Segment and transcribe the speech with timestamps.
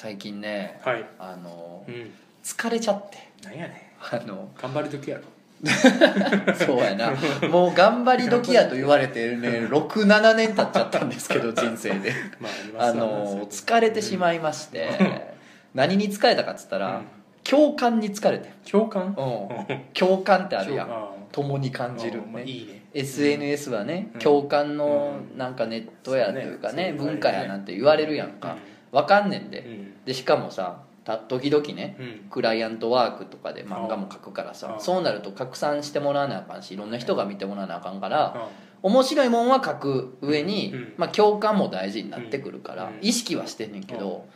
[0.00, 1.04] 最近ねはい。
[1.18, 2.12] あのうん。
[2.44, 3.18] 疲れちゃって。
[3.42, 5.24] なんやねあのん頑張り時やろ。
[6.54, 7.10] そうやな。
[7.50, 12.12] もう頑張り時やと言われてね 67年経っちゃったんですけど人生で。
[12.40, 12.48] ま
[12.86, 14.88] あの疲れてしまいまして
[15.74, 17.04] 何に疲れたかっつったらうん。
[17.42, 18.50] 共感に疲れて。
[18.70, 19.16] 共感？
[19.18, 19.80] うん。
[19.94, 20.86] 共感ってあるやん。
[20.88, 22.82] あ共に感じるいいね。
[22.94, 24.20] SNS はねうん。
[24.20, 25.36] 共感のうん。
[25.36, 28.56] なんかネットやというかね文化やなんて言われるやんか
[28.92, 29.60] わかんねんで。
[29.60, 30.04] うん。
[30.04, 32.30] でしかもさた時々ねうん。
[32.30, 38.48] クライアントワークとかで漫画も書くからさあそうなると拡散してもらわなあかんしいろんな人が見てもらわなあかんからあ
[38.82, 40.94] 面白いもんは書く上に、うん。
[40.96, 42.98] まあ、共感も大事になってくるから、うん。
[43.00, 44.26] 意識はしてんねんけど、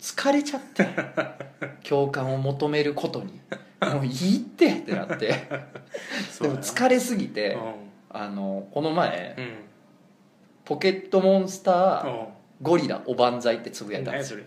[0.00, 0.86] 疲れちゃって
[1.88, 3.40] 共感を求めることに。
[3.80, 5.26] もういいってってなって。
[6.40, 7.58] でも疲れすぎて、う
[8.10, 9.36] あのこの前
[10.64, 12.26] ポケットモンスターうん
[12.62, 14.34] ゴリラおばんざいってつぶやいたんです。
[14.34, 14.40] よ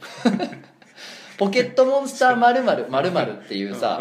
[1.38, 4.00] ポケットモンスターまるまるまるまるっていうさ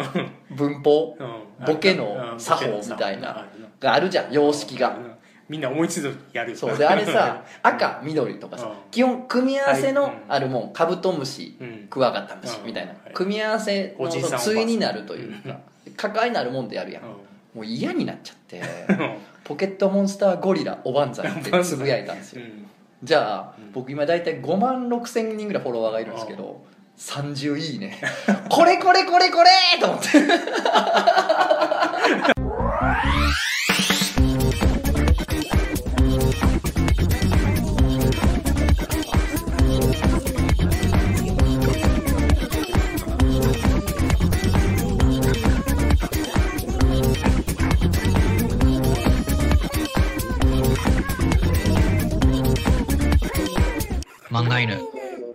[0.51, 1.65] 文法うん。
[1.65, 3.47] ボケの作法みたいな
[3.79, 4.89] があるじゃん様式が。
[4.89, 5.11] うん。
[5.49, 6.51] みんな思いついた時やる。
[6.51, 6.77] よそう。
[6.77, 8.73] であれさ 赤緑とかさうん。
[8.91, 11.87] 基本組み合わせのあるもんカブトムシうん。
[11.89, 12.65] クワガタムシうん。
[12.67, 12.91] みたいな。
[12.91, 13.13] はい。
[13.13, 15.57] 組み合わせの対になるというか
[15.97, 17.03] 抱えになるもんでやるやん。
[17.03, 17.05] う
[17.55, 18.63] もう嫌になっちゃってん。
[19.43, 22.43] ポケットモンスターゴリラおばんざいってつぶやいたんですよ。
[22.43, 22.70] うん
[23.03, 23.71] じゃあうん。
[23.71, 26.63] 僕今大体5万6千人ぐらいフォロワーがいるんですけど
[26.97, 27.99] 30いいね。
[28.49, 29.49] これこれこれこれ
[29.79, 30.07] と思って
[54.31, 54.79] 漫画犬。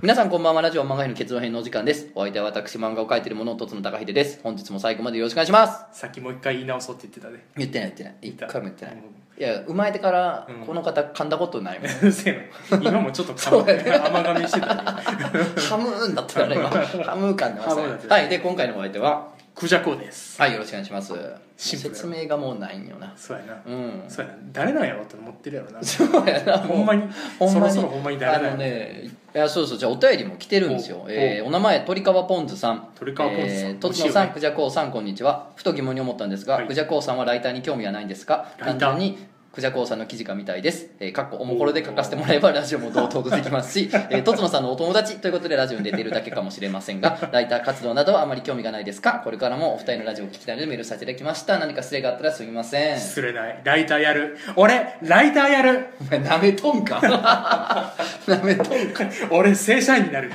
[0.01, 0.63] 皆さんこんばんは。
[0.63, 2.09] ラジオ漫画編の結論編のお時間です。
[2.15, 4.41] お相手は私漫画を描いている者とつの高秀です。
[4.43, 6.01] 本日も最後までよろしくお願いします。
[6.01, 8.17] さっきもう一回言い直そうって言ってたで言ってない言ってない。
[8.23, 8.47] 一た。
[8.47, 8.95] 回も言ってない。
[8.95, 9.01] うん。
[9.39, 10.67] いや生まれてからうん。
[10.67, 11.89] この方噛んだことないもん。
[12.83, 13.93] 今もちょっとそうやね。
[13.93, 14.83] 甘噛みしてたね。
[14.83, 16.71] ハムーンだったから今。
[16.71, 17.99] ハムーン感出ましたね。
[18.09, 20.39] はいで今回のお相手はクジャコです。
[20.41, 21.15] はいよろしくお願いします。
[21.57, 23.11] シンプルやろ説明がもうないんよな。
[23.17, 23.63] そうやな。
[23.67, 24.05] うん。
[24.07, 24.39] そうやな。
[24.53, 25.83] 誰なんやろって思ってるやろな。
[25.83, 26.59] そうやな。
[26.69, 27.03] ほんまに。
[27.39, 27.73] ほんまに。
[27.73, 29.79] そろそろほんまに誰あなんやのねいやそうそう。
[29.79, 30.99] じゃあお便りも来てるんですよ。
[31.07, 32.89] おえーお名前鳥川ポンズさん。
[32.95, 33.71] 鳥川ポンズさん。
[33.71, 35.49] えーとつのさんクジャコウさんこんにちは。
[35.57, 36.67] ふと疑問に思ったんですが、はい。
[36.67, 38.49] クジャコウさんはライターに興味はないんですか？
[38.59, 38.91] ライター。
[38.91, 39.19] 単純に
[39.57, 40.91] クジャコウさんの記事が見たいです。
[41.01, 43.73] えー、かっこおもころで書かせてもらえばラジオも同等とできます。
[43.73, 49.23] し、えー、 とつのさんのお友達ということでラジオに出ているだけかもしれませんが、 ライター活動などはあまり興味がないですか？
[49.25, 51.59] これからもお二人のラジオを聞きたいのでメールさせていただきました。
[51.59, 53.01] 何か失礼があったらすみません。
[53.01, 53.61] 失礼ない。
[53.65, 54.37] ライターやる。
[54.57, 55.87] 俺ライターやる。
[56.03, 56.97] お前舐めとんか？
[58.29, 59.05] 舐めとんか？
[59.31, 60.31] 俺正社員になる。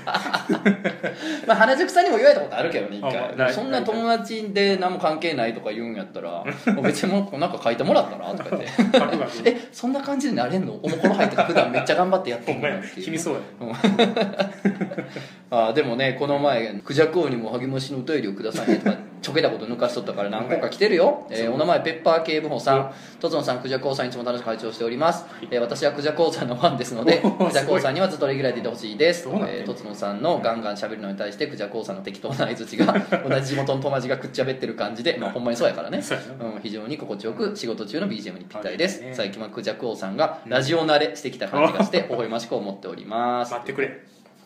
[1.46, 6.44] まあ、原宿さんにも言われたことあるけどね一あ回、まあそんな友達で何も関係ないとか言うんやったら
[6.82, 8.32] 別にもうなんか書いてもらったら？
[8.34, 8.62] とか言っ
[8.92, 9.00] て。
[9.11, 10.74] バクバクえそんな感じでなれんの？
[10.82, 13.40] おもころ入って普段めっちゃ頑張ってやってほんまやんのって君そうや。
[15.52, 22.94] あーでもねこの前クジャク王にも励ましのお便りをくださいねとかちょけたこと抜かしとったから何個か来てるよ、えーお名前ペッパー警部補さん。
[23.20, 29.28] とつのさんクジャク王さんいつも楽しく拝聴しております、えー私はクジャク王さんのファンですのでクジャク王さんにはずっとレギュラーでいてほしいです。
[29.66, 32.94] とつのさんのガンガン喋るのに対してクジャク王さんの適当な相づちが
[33.28, 36.02] 同じ地元の友達がくっちゃべってる感じでまあほんまにそうやからね。
[36.02, 43.52] そうん、非常に心地よく仕事中の BGM にぴったりです、最近はクジャク王さんがラジオ慣れしてきた感じがして 微笑ましく思っております。
[43.52, 43.88] 待ってくれ。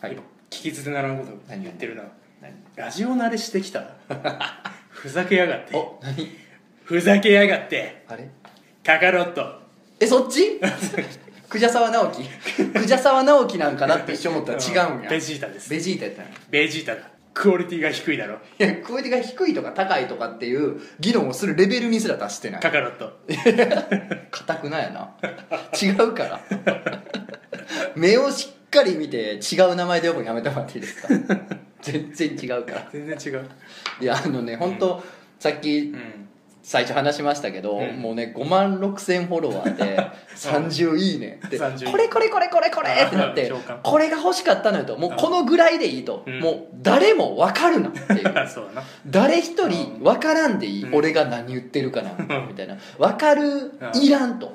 [0.00, 0.12] はい。
[0.12, 2.02] 今聞き捨てならんこと何言ってるな。
[2.02, 2.10] 何
[2.74, 3.94] ラジオ慣れしてきた
[4.90, 5.74] ふざけやがって。
[5.76, 6.36] お何？
[6.84, 8.04] ふざけやがって。
[8.08, 8.28] あれ？
[8.84, 9.60] カカロット。
[9.98, 10.60] えそっち？
[11.48, 12.22] クジャサワ直樹。
[12.72, 14.52] クジャサワ直樹なんかなって一瞬思った。
[14.52, 15.10] ら違うんや。
[15.10, 15.70] ベジータです。
[15.70, 16.30] ベジータやったんや。
[16.50, 17.02] ベジータだ。
[17.32, 18.38] クオリティが低いだろ。
[18.58, 22.60] いやクオリティが低いとか高いとかっていう議論をするレベルにすら達してない。
[22.60, 23.18] カカロット。
[24.30, 25.14] 硬くないやな。
[25.80, 26.40] 違うから。
[27.96, 31.08] 目をしっかり見て違う名前で呼ぶのやめてもらっていいですか？
[31.92, 32.88] 全然違うから。
[32.92, 33.48] 全然違う。
[34.00, 35.02] いやあのね本当、
[35.38, 36.22] さっきうん。
[36.62, 38.02] 最初話しましたけど、うん。
[38.02, 40.00] もうね5万6千フォロワーで
[40.34, 44.98] 30いいねって30これこれこれこれこれってなって共感これが欲しかったのよと。
[44.98, 46.40] もうこのぐらいでいいと、うん。
[46.40, 48.34] もう誰も分かるなっていう。
[48.52, 48.68] そう
[49.06, 50.94] 誰一人分からんでいい、うん。
[50.96, 52.10] 俺が何言ってるかな
[52.48, 52.76] みたいな。
[52.98, 53.42] 分かる？
[53.44, 54.02] うん。
[54.02, 54.52] いらんと。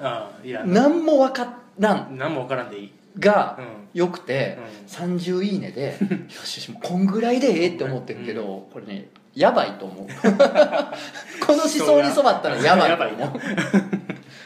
[0.66, 2.18] 何も分からん。
[2.18, 3.82] 何も分からんでいいがうん。
[3.94, 10.08] よくて、30いいねで よしこんぐらいでええって思ってるけど、これねやばいと思う。
[11.46, 13.40] この思想に染まったらやばいと思う。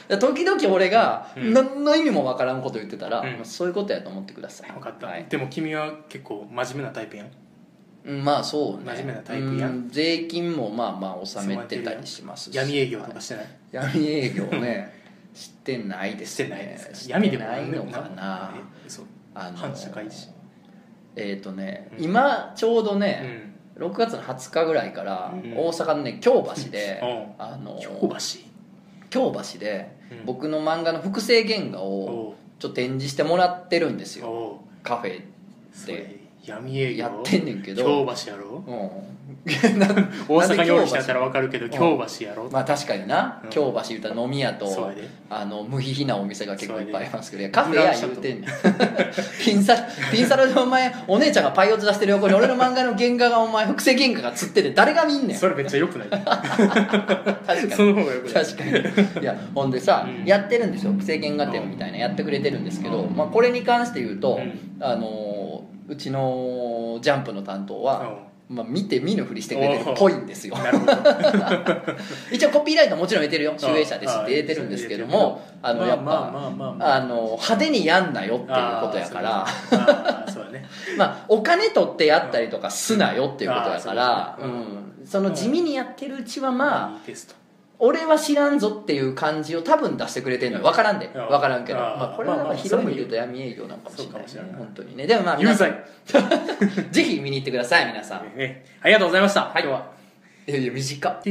[0.20, 1.54] 時々俺がうん。
[1.54, 3.46] 何の意味もわからんこと言ってたら、うん。
[3.46, 4.72] そういうことやと思ってください。
[4.72, 7.28] 分かった、はい、でも君は結構真面目なタイプやん。
[8.06, 8.94] うんまあそうね。
[8.94, 12.56] 真面目なタイプやうん税金もまあまあ納めてたりしますし。
[12.56, 15.05] 闇営業とかしてない、闇営業ね
[15.36, 16.96] してないですしてねないですか？
[16.96, 18.52] して闇でもないのかな？
[18.86, 19.06] えそう。
[19.36, 20.32] あの反社会人？
[21.16, 23.82] えっ、とね、うん今ちょうどうね、ん。
[23.84, 25.54] 6月の20日ぐらいからうん。
[25.58, 27.44] 大阪のね京橋で、うん。
[27.46, 28.18] あの京橋？
[29.10, 30.26] 京橋でうん。
[30.26, 32.34] 僕の漫画の複製原画をおう。
[32.58, 35.22] ちょっと展示してもらってるんですよおうカフェ
[35.74, 39.15] それで闇営業やってんねんけど京橋やろうん
[40.28, 41.70] 大阪におる人やったら分かるけどん。
[41.70, 41.78] 京
[42.20, 42.50] 橋やろ？
[42.52, 43.50] まあ確かにな、うん。
[43.52, 44.92] 京橋言うたら飲み屋と
[45.30, 48.50] あの無慈悲なお店が結構いっぱいありますけどカフェや言うてんねん。
[49.44, 49.76] ピンサ
[50.12, 55.38] ピンサロでお前お姉ちゃんがパイオツ出してる横に俺の漫画の原画がお前複製原画が釣ってて誰が見んねん。
[55.38, 56.08] それめっちゃ良くない。
[56.10, 57.72] 確かに。
[57.72, 58.46] その方が良くない。
[58.46, 59.22] 確かに。
[59.22, 60.26] いやほんでさ、うん。
[60.26, 60.92] やってるんですよ。
[60.94, 64.84] 複製原画展みたいなやってくれてるんですけど、まあ、これに関して言うと、うん。
[64.84, 70.56] あのうちのジャンプの担当は、まあ、見て見ぬふりしてくれてるっぽいんですよ。
[72.32, 73.56] 一応コピーライトもちろん入れてるよ。
[73.58, 76.32] 集英社ですって入れてるんですけどもあのやっぱ、
[76.80, 79.48] 派手にやんなよっていうことやから。
[80.98, 84.38] まあお金取ってやったりとかすなよっていうことやから、
[85.06, 87.00] その地味にやってるうちはまあ、
[87.78, 90.64] 俺は知らんぞっていう感じを多分出してくれてるのよ。
[90.64, 91.08] 分からんで。
[91.08, 91.80] うん分からんけど。
[91.80, 94.56] まあ、これはまあまあ広い意味で言うと闇営業なのかもしれないね。
[94.58, 95.08] 本当にね。
[95.08, 95.84] でもまあ有皆さん。
[96.06, 96.24] 罪。
[96.92, 98.38] ぜひ見に行ってください皆さん。
[98.38, 99.42] ねありがとうございました。
[99.42, 99.64] はい。
[99.64, 99.92] 今日は。
[100.48, 101.22] いやいや短っ。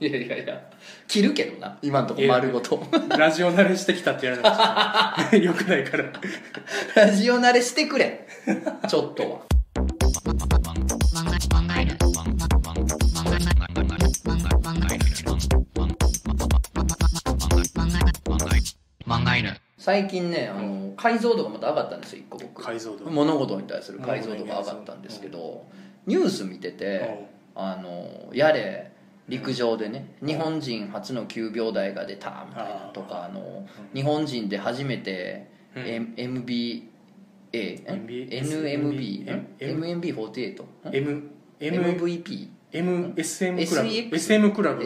[0.00, 0.67] いやいやいや
[1.08, 1.78] 切るけどな。
[1.80, 2.86] 今んとこ丸ごと。
[3.16, 4.42] ラジオ慣れしてきたって言われ
[5.30, 5.52] たよ。
[5.56, 6.04] くないから。
[6.94, 8.26] ラジオ慣れしてくれ。
[8.86, 9.58] ちょっとは。
[19.78, 22.62] 最近ねあの解像度がまた上がったんですよ一個僕。
[22.62, 25.66] 解像度物事に対する解像度が上がったんですけど
[26.04, 28.92] ニュース見ててあのやれ
[29.28, 35.46] 陸上でね日本人初の9秒台が出たみたいなとかあの日本人で初めて
[35.76, 35.86] うん。
[35.86, 36.82] M- MBA
[37.52, 41.30] MB NMB M- MMB48 M
[41.60, 43.88] M MVP MSM クラブ。
[44.16, 44.84] SM クラブ。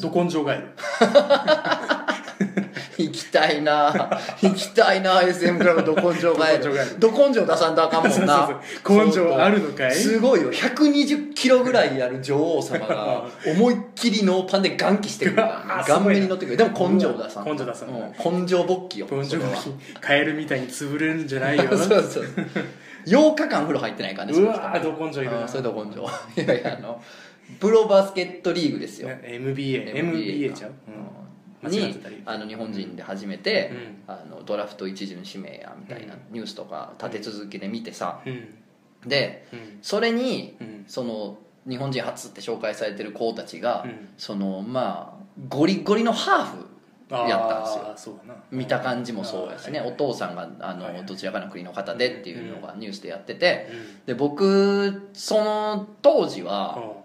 [0.00, 0.68] ど根性ガエル
[2.98, 3.92] 行きたいな。
[4.42, 8.60] 行きたいな SM クラブど根性ガエルるど根性出さんとあかんもんな。
[8.88, 9.92] 根性あるのかい？
[9.94, 10.52] すごいよ。
[10.52, 15.36] 120キロぐらいある女王様が 思いっきりノーパンで眼気してくる。
[15.36, 16.56] からあ顔面に乗ってくる。
[16.56, 18.42] でも根性出さん根性出さんうん。
[18.42, 19.08] 根性勃起よ。
[19.10, 19.50] 根性それは。
[20.00, 21.64] カエルみたいに潰れるんじゃないよ。
[21.76, 22.24] そうそう
[23.06, 25.42] 8日間風呂入ってないからねうわど根性いるな。
[25.42, 26.00] うんそれど根性。
[26.42, 27.02] いやいやあの
[27.60, 29.08] プロバスケットリーグですよ。
[29.08, 30.70] ね MBA MBA ちゃう？
[30.88, 31.23] うん
[31.68, 33.70] にあの日本人で初めて、
[34.06, 36.20] うあのドラフト一巡指名やみたいなうん。
[36.30, 38.20] ニュースとか立て続けで見てさ。
[38.26, 39.08] うん。
[39.08, 39.78] でうん。
[39.82, 40.84] それにうん。
[40.86, 41.38] その
[41.68, 44.08] 日本人初って紹介されてる子たちが、うん。
[44.16, 46.74] そのまあゴリゴリのハーフ
[47.10, 48.18] やったんですよ。
[48.50, 49.80] 見た感じもそうやしね。
[49.80, 53.68] お父さんがあの、どちらかの国の方でっていうのがニュースでやってて。
[53.70, 54.06] うん。
[54.06, 57.03] で僕その当時は、うん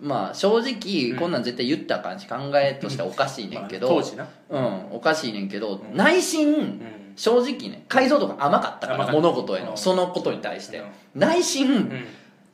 [0.00, 1.18] まあ正直うん。
[1.18, 4.28] こんなん絶対言ったらあかんし考えとしてはおかしいねんけど、まあ当時な。
[4.50, 4.92] うん。
[4.92, 5.96] おかしいねんけど、うん。
[5.96, 6.80] 内心うん。
[7.16, 9.20] 正直ね解像度が甘かったから甘かった。
[9.20, 9.76] 物事への、うん。
[9.76, 10.86] そのことに対して、うん。
[11.14, 12.04] 内心、うん。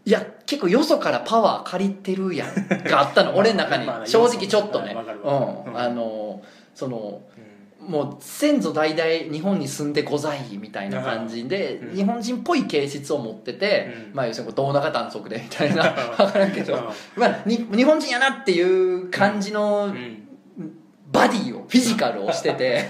[0.07, 3.87] いや結構よそからパワー借りてるやんがあったの 俺の中に。
[3.87, 4.95] まあ正直ちょっとね。
[4.95, 5.79] わかるわかるうんうん。
[5.79, 6.43] あの
[6.75, 7.40] そのうん
[7.87, 11.97] もう先祖代々日本に住んでございみたいな感じで、うん。
[11.97, 14.15] 日本人っぽい形質を持ってて、うん。
[14.15, 15.91] まあ要するにこう胴長短足でみたいな。
[16.17, 16.83] 分からんけど、うん。
[17.17, 20.27] まあ、に日本人やなっていう感じのうん。
[21.11, 22.85] バディをフィジカルをしてて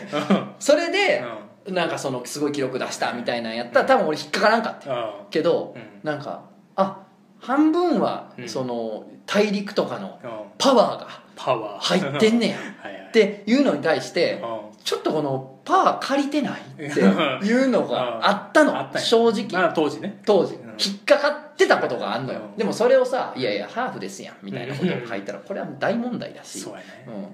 [0.59, 1.25] それで
[1.67, 1.75] うん。
[1.75, 5.83] なんかそのすごい記録出したみたいなんやったら多分俺引っかからんかったあけどうん。
[6.03, 6.43] なんか
[6.77, 6.99] あ
[7.39, 8.49] 半分はうん。
[8.49, 10.31] その大陸とかのうん。
[10.59, 11.07] パワーが
[11.37, 11.99] パワー。
[12.01, 12.57] 入ってんねや
[13.09, 18.91] っていうのに対してうんちょっとこのパワー借りてないっていうのがあったの。
[18.99, 19.47] 正直。
[19.63, 20.21] まあ当時ね。
[20.27, 20.55] 当時。
[20.55, 20.71] うん。
[20.71, 22.41] 引っかかってたことがあんのよ。
[22.41, 22.57] うん。
[22.57, 26.59] でもそれをさ「いやいやハーフですやん」みたいなことを書いたらこれは大問題だし。
[26.59, 26.75] そ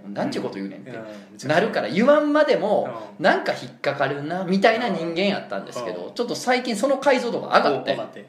[0.07, 0.13] うん。
[0.13, 0.91] なんちゅうこと言うねんって。
[0.91, 1.49] うん。
[1.49, 5.97] なるから言わんまでもなんか引っかかるなみたいな人間やったんですけうん。
[5.97, 8.27] どちょっと最近その解像度が上がって。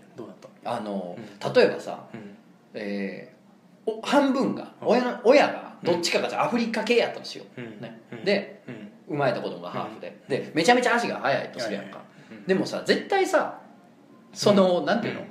[0.64, 2.36] あのう例えばさうん。
[2.76, 3.34] え
[4.04, 4.88] 半分がうん。
[4.88, 8.02] 親の親がどっちかがじゃあアフリカ系やったんう、ね。
[8.14, 8.24] うん。
[8.24, 12.46] でうん生まれた子供がハーフで、でめちゃめちゃ足が速いとするやんか、うん。
[12.46, 13.60] でもさ絶対さ
[14.34, 15.22] その、なんていうの？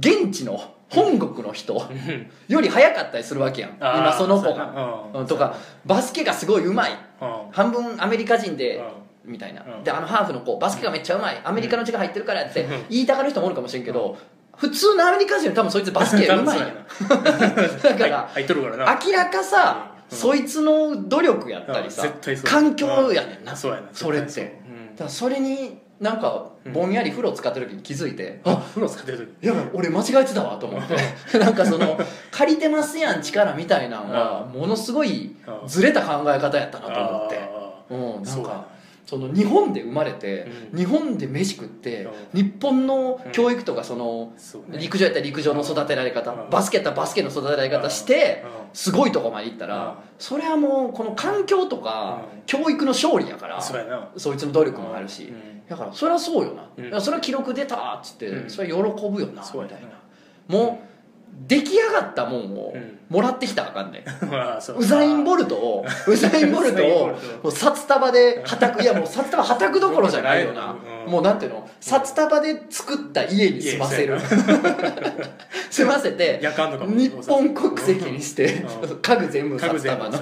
[0.00, 2.30] 現地の本国の人うん。
[2.48, 3.76] より早かったりするわけやん。
[3.76, 5.24] 今その子が。
[5.26, 6.92] とかバスケがすごいうまい。
[7.20, 7.52] うん。
[7.52, 8.76] 半分アメリカ人で
[9.24, 9.32] うん。
[9.32, 9.62] みたいな。
[9.62, 9.84] うん。
[9.84, 11.40] であのハーフの子バスケがめっちゃうまい。
[11.44, 12.70] アメリカの血が入ってるからってうん。
[12.88, 14.16] 言いたがる人もおるかもしれんけど
[14.56, 16.68] 普通のアメリカ人は多分そいつバスケうまいやん。
[17.08, 18.30] だから
[19.04, 22.06] 明らかさうんそいつの努力やったりさ
[22.44, 23.54] 環境やねんな。
[23.54, 24.60] それって。
[24.96, 29.46] だそれになんかぼんやり風呂使ってる時に気づいて、ああ風呂使ってる時。
[29.46, 30.96] やばい俺間違えてたわと思って。
[31.38, 31.98] なんかその
[32.30, 37.38] 借りてますやん力みたいなのはものすごいうんずれた考え方やったなと思って。
[37.38, 38.77] あうんなんか
[39.08, 44.76] その日本で生まれて、う日本で飯食って、う日本の教育とかその、そうね。
[44.78, 46.50] 陸上やったら陸上の育てられ方、うん。
[46.50, 48.50] バスケやったらバスケの育てられ方して、うん。
[48.74, 49.94] すごいとこまで行ったら、うん。
[50.18, 52.42] それはもうこの環境とか、うん。
[52.44, 55.66] 教育の勝利やからそいつの努力もあるし、うん。
[55.66, 58.50] だからそれはそうよな、それは記録出たっつって、うん。
[58.50, 59.88] それは喜ぶよなみたいな。
[60.48, 60.97] もう
[61.46, 62.98] 出来上がったもんをうん。
[63.08, 64.80] もらってきたらあかんね、 まあそう。
[64.80, 67.14] ウザイン・ボルトを ウザイン・ボルトをも
[67.44, 70.76] う札束ではたくいやもう札束はたくどころじゃないよな、
[71.06, 71.10] うん。
[71.12, 71.66] もうなんていうの？
[71.80, 74.16] 札束で作った家に住ませる。
[74.16, 74.20] 家
[75.70, 76.46] 住ませて日
[77.26, 78.96] 本国籍にしてうん。
[78.98, 80.18] 家具全部札束の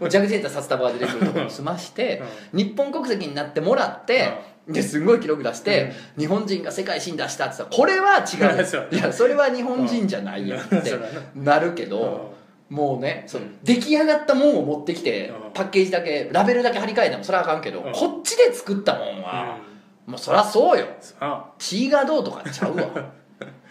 [0.00, 8.88] もうジャグジェンタ札束が出てくるところに住まして日本国籍になってもらってですんごい記録出して、日本人が世界新出したって言ったらこれは違う。
[8.96, 10.60] いやそれは日本人じゃないやん。
[10.60, 10.98] って
[11.34, 11.58] な。
[11.58, 12.32] るけど、
[12.70, 15.52] もうねその出来上がったもんを持ってきて、うん。
[15.52, 17.92] パッケージだけラベルだけ貼り替えてもそれはあかんけど、うん。
[17.92, 19.58] こっちで作ったもんは、
[20.06, 20.86] もうそりゃそうよ。
[21.20, 22.84] あ血がどうとかちゃうわ。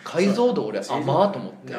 [0.03, 1.73] 解像度俺甘ーと思って。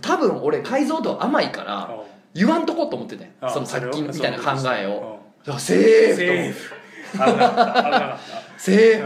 [0.00, 1.90] 多分俺解像度甘いからあ
[2.36, 5.20] 言わんとこうと思っててあそのさっきみたいな考えを。
[5.20, 6.74] うんあセーフとセーフ。
[7.12, 7.82] 危なかった。
[7.84, 8.18] 危なかっ
[8.58, 9.02] セーフ。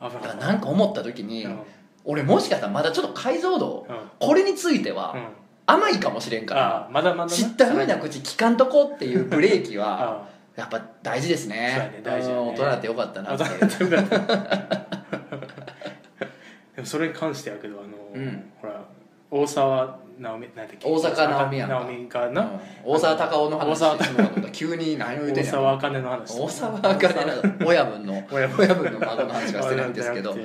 [0.00, 0.46] た危なかった。
[0.46, 1.58] なんか思った時に、うん。
[2.04, 3.96] 俺もしかしたらまだちょっと解像度、うん。
[4.18, 5.28] これについてはうん。
[5.64, 7.30] 甘いかもしれんから、あまだまだな。
[7.30, 11.56] 知ったふうな口聞かんとこっていうブレーキは あやっぱ大事ですね。
[11.56, 12.42] ね大事やね。
[12.42, 13.38] うん大人だってよかったなっ
[16.74, 18.50] でもそれに関してやけどあの、うん。
[18.60, 18.80] ほら
[19.30, 20.88] 大沢直美なんだっけ？
[20.88, 21.74] 大坂なおみやんか。
[21.80, 22.60] 直美がな、うん。
[22.84, 23.66] 大沢たかおの話。
[23.72, 26.38] 大沢してしまうのか急に何を言うてん大や沢あかねの話。
[26.40, 27.14] 大沢あかね
[27.60, 28.64] の親分の親分。
[28.64, 30.36] 親分の孫の話はしてないんですけど。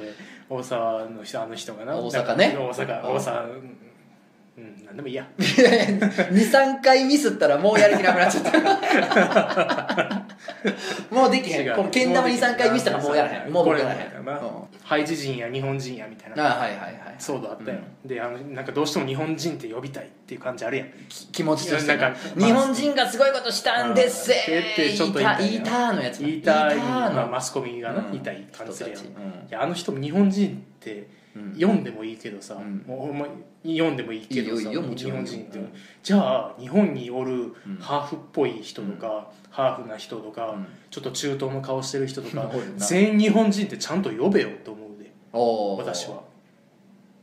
[0.49, 1.95] 大沢の人あの人がな。
[1.95, 2.55] 大阪ね。
[2.57, 3.15] 大阪うん。
[3.15, 3.77] 大阪うん。
[4.57, 5.27] うん何でもいいや。
[5.37, 10.25] 23回ミスったらもうやる気なくなっちゃった
[11.11, 11.75] もうできへん。
[11.75, 13.51] このけん玉23回ミスったらもうやらへん。
[13.51, 14.07] もう僕やらへん。
[14.83, 16.57] ハイジ人や日本人やみたいな。
[16.57, 20.87] あはいはいはい騒動あったよ、であのなんかどうしても日本人って呼びたいっていう感じあるやん。
[21.09, 24.31] き気持ちとしてなんか日本人がすごいことしたんです。
[24.31, 26.41] うんってちょっと言いたいーのやつ言い。
[26.41, 28.11] たいまあ、マスコミがな、うん。
[28.11, 29.11] 言いたい感じするやん、人い
[29.49, 31.07] やあの人も日本人ってうん
[31.53, 32.83] 読んでもいいけどさ、うん。
[32.87, 33.25] もうほんま
[33.63, 37.53] 読んでもいいけどさ日本人って、うんじゃあ日本におるん。
[37.79, 40.67] ハーフっぽい人とか、ハーフな人とか、うん。
[40.89, 45.11] ちょっと中東の顔してる人とか 全員日本人ってちゃんと呼べよって思うで。
[45.83, 46.21] 私は。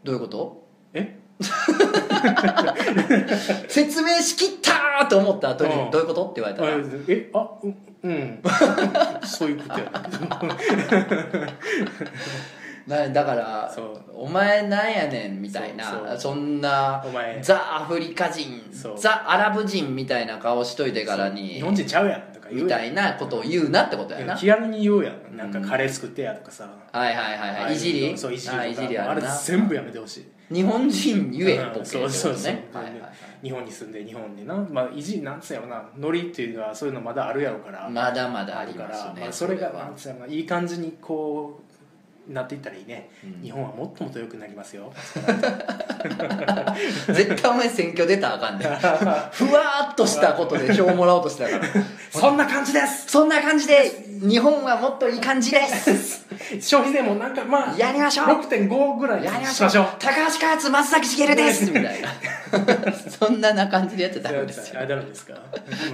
[0.03, 0.65] どういうこと？
[0.93, 1.19] え？
[3.69, 5.91] 説明しきったーと思った後にうん。
[5.91, 6.27] どういうこと？
[6.31, 6.77] って言われたら。
[6.77, 8.43] あえあううん。
[9.27, 10.03] そういうことやな
[12.87, 13.75] なだから
[14.13, 17.41] お前なんやねんみたいなそんなお前。
[17.43, 18.63] ザ・アフリカ人
[18.97, 24.37] ザ・アラブ人みたいな顔しといてからに日本人ちゃうやんとかみたいなことを言うなってことやな。
[24.37, 25.37] 気軽に言うやん。
[25.37, 27.75] なんかカレー作ってやとかさ、はいはいはいはい。
[27.75, 28.19] いじり？
[28.19, 30.55] そういじりあいじりああれ全部やめてほしい。
[30.55, 32.53] 日本人言えうんボケそうそうそう。
[32.53, 33.11] ねはいはいはい。
[33.43, 34.55] 日本に住んで日本でな。
[34.55, 35.83] まあいじりなんつうやろな。
[35.97, 39.85] ノリっていうのはそういうのまだあるやろから、まだまだあるからりますねまあ、それがは。
[39.85, 40.27] なんつうやろな。
[40.27, 41.64] いい感じにこう
[42.29, 43.43] なっていったらいいね、うん。
[43.43, 44.93] 日本はもっともっと良くなりますよ
[47.15, 48.65] 絶対お前選挙出たらあかんね
[49.33, 51.65] ふわーっとしたことで票もらおうとしたから。
[52.11, 53.07] そんな感じです。
[53.09, 53.91] そんな感じで
[54.23, 56.25] 日本はもっといい感じです。
[56.61, 58.27] 消費税もなんかまあやりましょう。
[58.27, 59.55] 6.5ぐらいやりましょう。
[59.55, 59.87] しましょう。
[59.99, 61.65] 高橋カーツ松崎しげるです。
[61.67, 62.09] みたいな。
[63.19, 64.81] そんな感じでやってたんですよ。
[64.81, 65.35] あダメですか？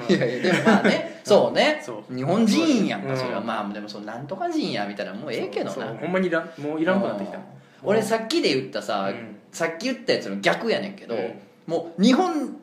[0.09, 1.21] いやいやでもまあね。
[1.25, 1.83] そうね。
[2.15, 3.13] 日本人やんか。
[3.13, 3.17] うん。
[3.19, 3.41] それは。
[3.41, 5.13] まあでもそのなんとか人やみたいな。
[5.15, 5.87] もうええけどな。
[6.01, 7.39] ほんまにいらんもういらんくなってきた。
[7.39, 7.45] うん。
[7.83, 11.35] 俺さっきで言ったさ、うんさっき言ったやつの逆やねんけど、うん。
[11.67, 12.57] もう日本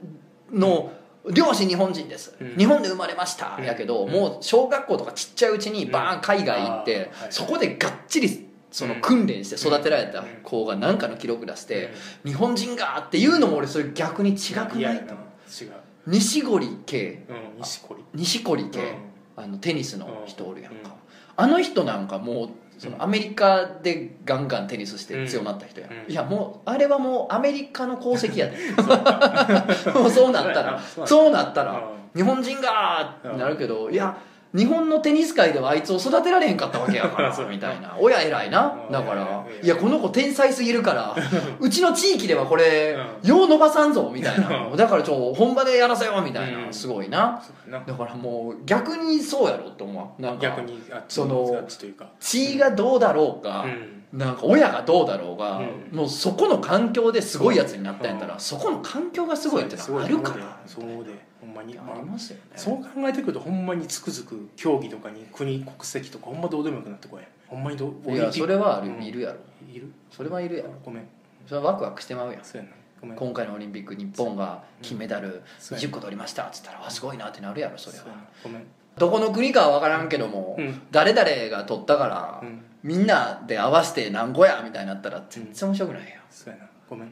[0.52, 0.92] の
[1.32, 2.58] 両親日本人です、うん。
[2.58, 4.12] 日本で生まれました、うんやけど、うん。
[4.12, 11.94] もう小学校とかちっちゃいうちにバーン海外行って、うんそこでがっちりそのうん訓練して育てられた子が何かの記録出して、
[12.26, 15.72] 日本人がっていうのも俺それ逆に違くなないと違う。
[16.06, 18.04] 西堀圭うん西堀。
[18.14, 19.44] 西堀圭、うん。
[19.44, 20.92] あのテニスの人おるやんか、うん。
[21.36, 26.12] あの人なんかもうそのアメリカでガンガンテニスして強くなった人や、うん。
[26.12, 28.58] いやもうあれはもうアメリカの功績やで。
[29.98, 30.80] もうそうなったら。
[31.06, 31.44] そうやな。
[31.44, 34.18] ったらう日本人がってなるけどいや
[34.56, 37.96] 日本のテニス界ではあいつを育てられへんかったわけやからみたいな。
[38.00, 38.78] 親偉いな。
[38.88, 39.26] うんだからう
[39.64, 41.16] んいやこの子天才すぎるから
[41.60, 44.70] うちの地域ではこれよう伸ばさんぞみたいな。
[44.76, 46.66] だからちょ本場でやらせようみたいな。
[46.66, 46.74] うん。
[46.74, 47.42] すごいな。
[47.70, 50.22] だからもう逆にそうやろって思う。
[50.22, 52.08] なんか逆にそのあっちというか。
[52.20, 55.96] 血がどうだろうか、うんなんか親がどうだろうが、うん。
[55.96, 58.40] もうそこの環境ですごいやつになったんやったら、うん。
[58.40, 60.60] そこの環境がすごいってのはあるから。
[60.66, 62.44] そうでほんまに、あまありますよね。
[62.56, 67.22] そう考えてくるとほんまにつくづく競技とかに国国籍とかほんまどうでもよくなってこい。
[67.48, 69.04] ほんまにどういやそれはある、うん。
[69.04, 69.38] いるやろ。
[69.72, 69.92] いる。
[70.12, 70.72] それはいるやろ。
[70.84, 71.08] ごめん。
[71.46, 72.44] それはワクワクしてまうやん。
[72.44, 73.16] そうやな。
[73.16, 78.06] 今回のオリンピック日本が金メダルそうや20個取りましたっつったらあすごいなってなるやろそれは。
[78.44, 78.66] ごめん
[78.98, 80.82] どこの国かは分からんけども、うん。
[80.92, 82.64] 誰々が取ったから、うん。
[82.84, 87.12] みんなで合わせて何個やみたいになったら全然面白くないよ、そうやなごめん。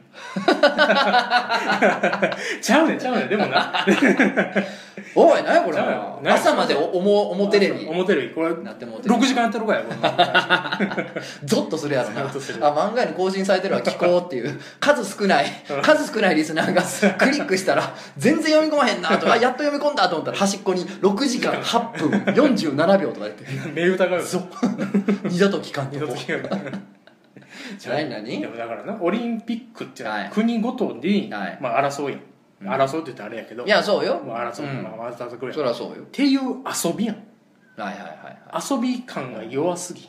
[2.62, 3.28] ちゃうねんちゃうねん。
[3.28, 3.84] でもな。
[5.14, 5.78] おい何やこれ。
[6.30, 7.86] 朝までおおも表テレビ。
[7.86, 8.34] 表テレビ。
[8.34, 9.14] これなってもうてる。
[9.14, 9.82] 6時間やってるかや
[11.44, 12.22] ゾッとするやろな。
[12.22, 12.24] あ
[12.74, 14.58] 漫画に更新されてるわ聞こうっていう。
[14.80, 15.46] 数少ない。
[15.82, 16.82] 数少ないリスナーが
[17.18, 19.26] クリックしたら全然読み込まへんなと。
[19.26, 23.44] かあやっと読み込んだと思ったら端っこに6時間8分47秒とか言って。
[23.74, 24.22] 目疑う。
[25.24, 26.00] 二度と聞かんとこ。
[26.00, 26.72] 二度と聞かない
[27.86, 28.40] 何何？
[28.40, 30.30] でもだからなオリンピックってはい。
[30.30, 31.58] 国ごとに、はい。
[31.60, 32.20] まあ、争うやん、
[32.62, 32.68] うん。
[32.68, 33.64] 争うって言ったらあれやけど。
[33.64, 34.82] いやそうよ、まあ、争う、うん。
[34.82, 36.02] まあ、争ってくれそりゃそうよ。
[36.02, 37.16] っていう遊びやん。
[37.16, 37.22] は
[37.90, 38.00] いはいはい
[38.54, 40.08] は遊び感が弱すぎい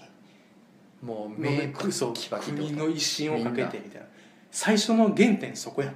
[1.02, 4.08] もう目目くそうキバキってこ国の一心をかけてみたいな。
[4.52, 5.96] 最初の原点そこやん。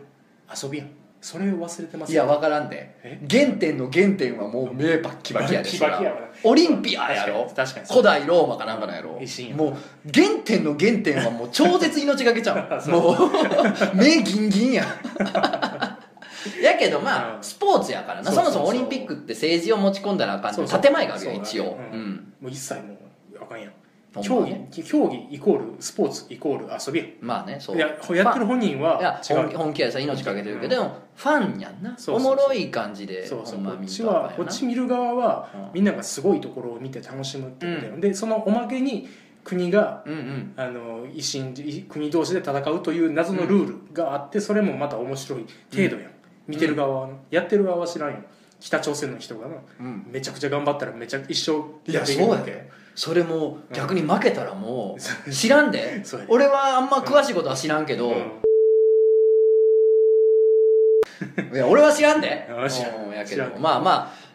[0.64, 0.90] 遊びやん。
[1.22, 2.96] それを忘れてますといや分からんで。
[3.04, 3.22] え？
[3.30, 7.44] 原点の原点はもう目バッキバキやでバキバキやわなオリンピアやろ？
[7.44, 7.86] 確かに確かに。
[7.88, 9.12] 古代ローマかなんかのやろ？
[9.56, 9.76] もう
[10.14, 12.54] 原点の原点はもう超絶命がけちゃ
[12.88, 12.90] う。
[12.92, 13.16] もう
[13.96, 14.86] 目ギンギンや。
[16.62, 17.44] やけどまあうん。
[17.44, 18.32] スポーツやからな。
[18.32, 21.78] そもそもオリンピックって政治を持ち込んだらあかんっ建前があるよ一応。
[21.94, 22.34] ううんん。
[22.42, 23.72] もう一切もうあかんやん
[24.20, 24.68] 競ね。
[24.70, 27.78] 技競技イコールスポーツイコール遊びまあねそう。
[27.78, 29.38] いややってる本人いやは違う。
[29.38, 31.98] 本気本気やさ命かけてるけど、でもファンやんな。
[31.98, 32.34] そうそうそう。
[32.34, 33.56] おもろい感じでそうそう。
[33.56, 35.70] ほんま見こっちるとあかんよなはこっち見る側はうん。
[35.76, 38.02] みんながすごいところを見て楽しむってことやん。
[38.02, 39.08] でそのおまけに
[39.46, 40.54] 国がうんうん。
[40.58, 46.12] あの維新い国同士で戦うという謎のルールがあってそれもまた面白い程度やん、
[46.48, 47.08] 見てる側は。
[47.08, 48.18] なやってる側は知らんよ
[48.60, 49.56] 北朝鮮の人がな。
[49.80, 50.06] うん。
[50.12, 56.04] めちゃくちゃ頑張ったらめちゃ一生いやそうやでそれも逆に負けたらもう知らんで。
[56.28, 58.16] 俺はあんま詳しいことは知らんけど、うん。
[61.54, 62.48] いや俺は知らんで。
[62.52, 63.06] あ知らん。
[63.06, 63.44] うんやけど。
[63.44, 63.82] まあまあ、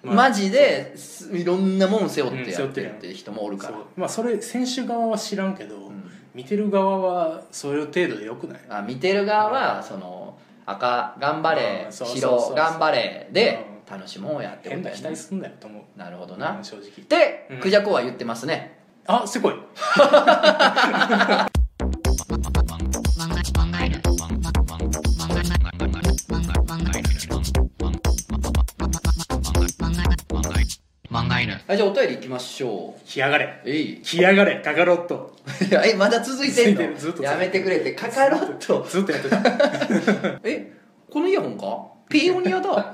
[0.02, 3.84] まあマジですいろんなもん背負ってうんやってるって人もおるから、そう。
[3.96, 6.10] まあそれ選手側は知らんけど、うん。
[6.34, 8.60] 見てる側はそういう程度でよくない？
[8.68, 15.98] あ見てる側はその赤頑張れ白頑張れで楽しもうやってこと変な期待すんだよと思う。
[15.98, 17.04] なるほどな、うん正直。
[17.08, 17.60] で、うん。
[17.60, 18.78] クジャコは言ってますね。
[19.06, 19.54] あせこい。
[31.66, 33.00] はいじゃあお便りいきましょう。
[33.08, 33.60] 来やがれ。
[33.64, 34.00] えい。
[34.00, 34.62] 来やがれ。
[34.64, 35.36] カカロット
[35.84, 37.22] えまだ続いてん続いてるずっと続いてる。
[37.22, 37.92] のやめてくれて。
[37.92, 39.42] カカロットずっとやってた。
[40.44, 40.72] え
[41.10, 41.95] このイヤホンか？
[42.08, 42.70] ペイオニアだ。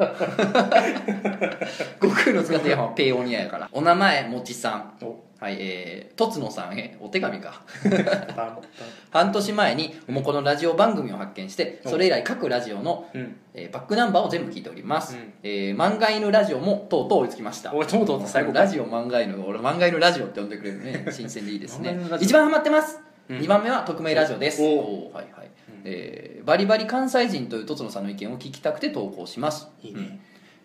[2.00, 3.68] 悟空の使ったイヤホンはペイオニアやから。
[3.72, 4.92] お名前もちさん。
[5.02, 5.32] お。
[5.42, 7.62] はいえー、とつのさんへお手紙か。
[9.10, 11.88] 半年前にもうこのラジオ番組を発見してお。
[11.88, 13.36] それ以来各ラジオの、うん。
[13.52, 15.32] えーバックナンバーを全部聞いております、うん。
[15.42, 17.74] えー漫画犬ラジオもとうとう追いつきました。
[17.74, 21.06] おいとうとうと最後ラジオ漫画犬俺漫画犬ラジオって呼んでくれるね。
[21.10, 21.98] 新鮮でいいですね。
[22.20, 23.38] 一番ハマってます、うん。
[23.38, 24.62] 2番目は匿名ラジオです。
[24.62, 25.16] おおー。
[25.16, 25.41] はいはい、
[25.84, 29.68] えーバリバリ関西人というとつのさんの意見を聞きたくて投稿します。
[29.82, 30.20] いいね。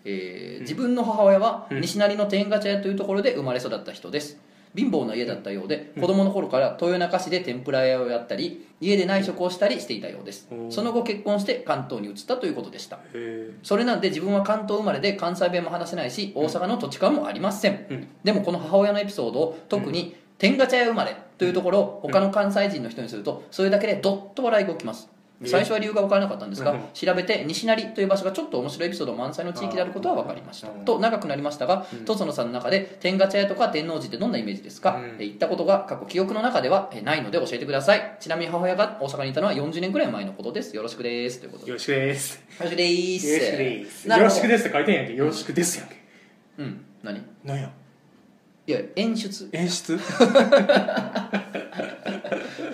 [0.06, 1.82] えー自分の母親はうん。
[1.82, 4.40] 西成の天ガチャ屋というところで生まれ育った人です。
[4.76, 10.50] 貧乏な家だったようで子供の頃から豊中市で天ぷら屋をやったり家で内職をしたりしていたようです。
[10.70, 13.00] その後結婚して関東に移ったということでした。
[13.14, 18.08] へそれなんで自分は関東生まれで関西弁も話せないし大阪の土地勘もありません、うん。
[18.24, 25.10] でもこの母親のエピソードを特に天ガチャ屋生まれというところを他の関西人の人にするとそれだけでどっと笑いが起きます。
[25.42, 26.80] え最初は理由が分からなかったんですが、うん。
[26.94, 30.68] 調べて西成という場所がちょっと面白いエピソード満載の地域であることは分かりました。
[30.68, 32.06] と長くなりましたがうん。
[32.06, 38.18] とそのさんの中で天ガチャ屋とか天王寺ってどんなイメージですか、う行ったことが過去記憶の中ではえないので教えてください。
[38.20, 40.76] ちなみに母親が大阪にいたのは40年くらい前のことです。
[40.76, 41.40] よろしくです。
[41.40, 41.72] ということで。
[41.72, 42.36] よよろしくです。
[42.36, 44.08] よろしくです。
[44.08, 45.14] よろしくですって書いてんやんけ。
[45.14, 45.96] よろしくですやんけ。
[46.58, 46.86] うん。
[47.04, 47.22] 何？
[47.44, 47.72] なんや？
[48.68, 49.48] いや演出。
[49.54, 49.98] 演出？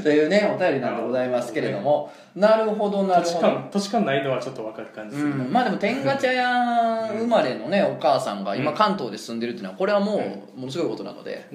[0.02, 3.40] というねお便りなんでございますけれども、なるほどなるほど。
[3.40, 10.18] 感土地感ないのはちょっと分かる感じする、うん、まあでも天下茶屋生まれのねお母さんが今関東で住んでるっていうのはこれはも
[10.56, 11.46] うものすごいことなので、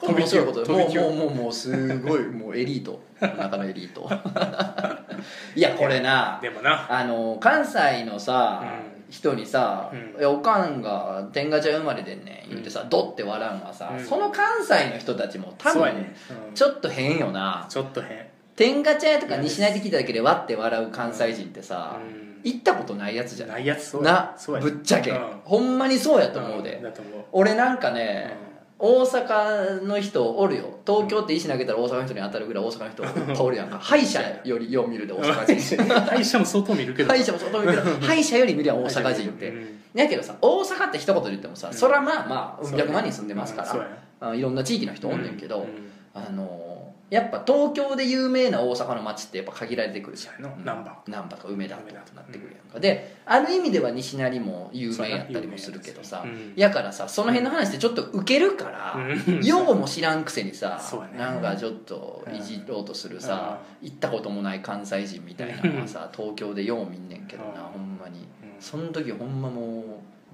[0.00, 0.62] これものすごいこと。
[0.64, 3.02] でもうもうもうもうすごいもうエリート。
[3.20, 4.08] 中のエリート。
[5.54, 6.38] いやこれな。
[6.40, 6.86] でもな。
[6.88, 14.04] あの関西のさ、うん人にさ、うんおかんが天下茶屋生まれでんねん言ってさ、ドって笑うのはさ、うん。
[14.04, 16.14] その関西の人たちも多分、ね、
[16.48, 16.54] うん。
[16.54, 17.66] ちょっと変よな。
[17.68, 18.26] ちょっと変。
[18.56, 22.40] 天下茶屋とか西成で聞いただけでわって笑う関西人ってさ、うん。
[22.42, 24.12] 行ったことないやつじゃないないやつそうや。
[24.12, 26.82] なそうやぶっちゃけ、うんほんまにそうやと思うで、
[27.32, 28.34] 俺なんかね、
[28.84, 30.64] 大阪の人おるよ。
[30.84, 33.78] 東京って石投げたら大阪の人に当たるぐらい大阪の人 おるやんか。
[33.78, 35.84] 歯医者よりよう見るで大阪人。
[35.86, 37.08] 歯医者も相当見るけど。
[37.08, 37.90] 歯医者も外見るけど。
[38.04, 39.80] 歯医者より見るやん大阪人って、うん。
[39.94, 41.74] やけどさ大阪って一言で言ってもさ、うん。
[41.74, 43.62] それはまあまあそう百万人住んでますか
[44.20, 44.36] ら、うん。
[44.36, 45.66] いろんな地域の人おんねんけど、うん。
[46.12, 46.71] あの
[47.12, 50.64] やっぱ東京で有名な大阪の街ってやっぱ限られてくるじゃん。
[50.64, 50.96] 難波。
[51.06, 59.44] 難波とか梅田とかなってくるやんか、である意味では西成も有名やったりもするけどさ、うんやからさその辺の話ってちょっとウケるから、うん。
[59.44, 60.80] 用語も知らんくせにさ、
[61.12, 61.18] ね。
[61.18, 67.56] なんかちょっといじろうとするさ、行ったこともない関西人みたいなのはさ東京でよう見んねんけどな、うん。
[67.72, 68.20] ほんまに。
[68.20, 68.26] うん
[68.58, 69.82] その時ほんまもう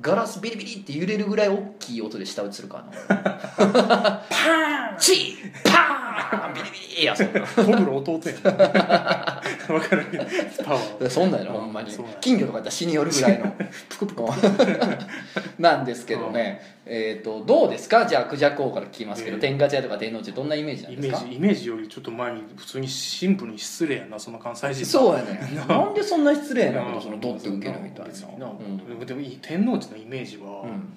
[0.01, 4.23] ガラスビリビリって揺れるぐらい大きい音で舌打ちするからな。
[4.31, 10.25] パーンチーパーンビリビリやそんなトグロ弟や 分からんけど。
[10.65, 11.91] パワーそんなんやろほんまに。
[12.21, 13.55] 金魚とかやったら死によるぐらいの
[15.59, 18.07] なんですけどね、えー、とどうですか？
[18.07, 21.21] じゃあクジャク王から聞きますけど、うん天下茶屋とか天王寺どんなイメージなんイですか？
[21.21, 27.03] メージイメージよりちょっと前に普通にシンプルに失礼やなその関西人そうやねなんでそんな失礼なことうん。
[27.03, 28.07] そのドッて受けるみたい
[28.39, 29.07] なうん。
[29.07, 30.93] でも天王寺のイメージは、うん。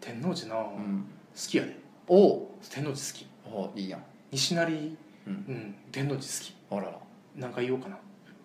[0.00, 1.04] 天王寺な、好うん。
[1.36, 1.76] きやで。
[2.08, 2.40] おう。
[2.70, 3.26] 天王寺好き。
[3.52, 4.02] おいいやん。
[4.32, 5.44] 西成うん。
[5.48, 6.54] うん天王寺好き。
[6.70, 6.92] あらら
[7.36, 7.96] なんか言おうかな。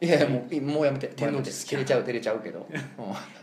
[0.01, 1.07] いやいやもうもうやめて。
[1.15, 2.77] 天王寺好き照れちゃう照れちゃうけど、う ん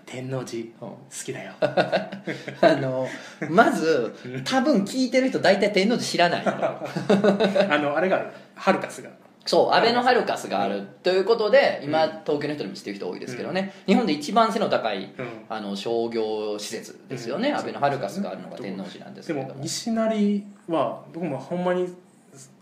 [0.05, 0.75] 天王寺うん。
[0.79, 1.53] 好きだよ。
[1.61, 2.13] あ
[2.81, 3.09] の
[3.49, 8.27] まず多分聞いてる人大体天王寺知らない あのあれがある。
[8.55, 9.11] ハルカスが。
[9.45, 10.87] そうアベノハルカスがある。
[11.03, 15.27] ということで今東京の人にも知ってる人多いですけどね、日本で一番背の高いうん。
[15.49, 17.57] あの商業施設ですよね、うん。
[17.57, 19.49] アベノハルカスがあるのが天王寺なんですけども。
[19.49, 21.89] も西成は僕もほんまに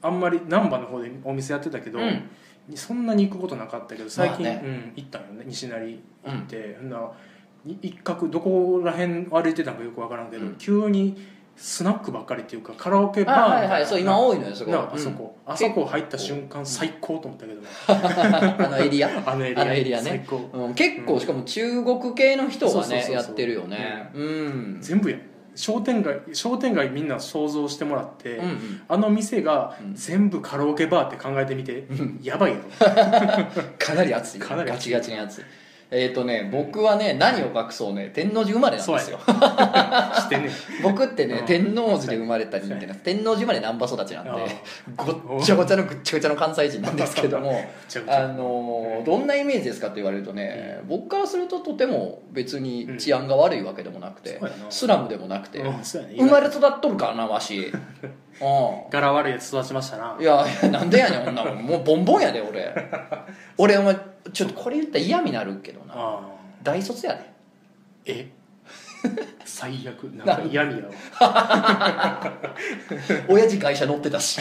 [0.00, 2.30] あんまり難波の方でお店やってたけど、うん
[2.76, 4.62] そんなに行くことなかったけど最近、まあね。
[4.64, 5.44] うん、行ったんよね。
[5.46, 6.40] 西成行うん。
[6.40, 7.10] って、ほんな
[7.66, 10.56] 一角どこら辺歩いてたんかよくわからんけど、うん。
[10.56, 11.16] 急に
[11.56, 14.94] スナックばっかりっていうかカラオケバーあはいはいみたそう今多いのよそこなうん。
[14.94, 19.22] あそこ、あそこ入った瞬間最高と思ったけどね、 あのエリア？
[19.26, 23.10] あのエリアあのエリア最ね高、うん、結構しかも中国系の人がそうそうそうそう。
[23.10, 24.10] ねやってるよね。
[24.14, 24.78] うん。
[24.80, 25.18] 全部や
[25.54, 28.82] 商店街商店街みんな想像してもらって、うんうん。
[28.88, 29.94] あの店がうん。
[29.94, 32.20] 全部カラオケバーって考えてみて、うん。
[32.22, 32.58] やばいよ
[33.78, 35.44] かなり熱いかなりガチガチに熱い
[35.90, 39.18] えっ、とね僕はね何を隠そうね天王寺生まれなんですよ。
[39.26, 40.50] してね。
[40.82, 41.46] 僕ってね、うん。
[41.46, 47.50] 天王寺で生まれた人間天王寺生まれ難波育ちなんであごっちゃごちゃのぐっちゃぐちゃの関西人なんですけども
[48.06, 57.72] あのーどんなイメージですかって言われるとね、僕からするととても別に治安が悪いわけでもなくて、スラムでもなくて、生まれ育っとるからなわし。
[58.40, 60.16] う柄悪いやつ育ちましたな。
[60.16, 61.52] んいやいやなんでやねんこんなも。
[61.52, 62.72] んもうボンボンやで俺。
[63.58, 63.96] 俺お前
[64.32, 66.20] ちょっとこれ言ったら嫌になるけどな。
[66.62, 67.30] 大卒やで。
[68.06, 68.30] え？
[69.44, 70.04] 最悪。
[70.04, 72.32] なんか嫌味やわ
[73.28, 74.40] 親父会社乗ってたし。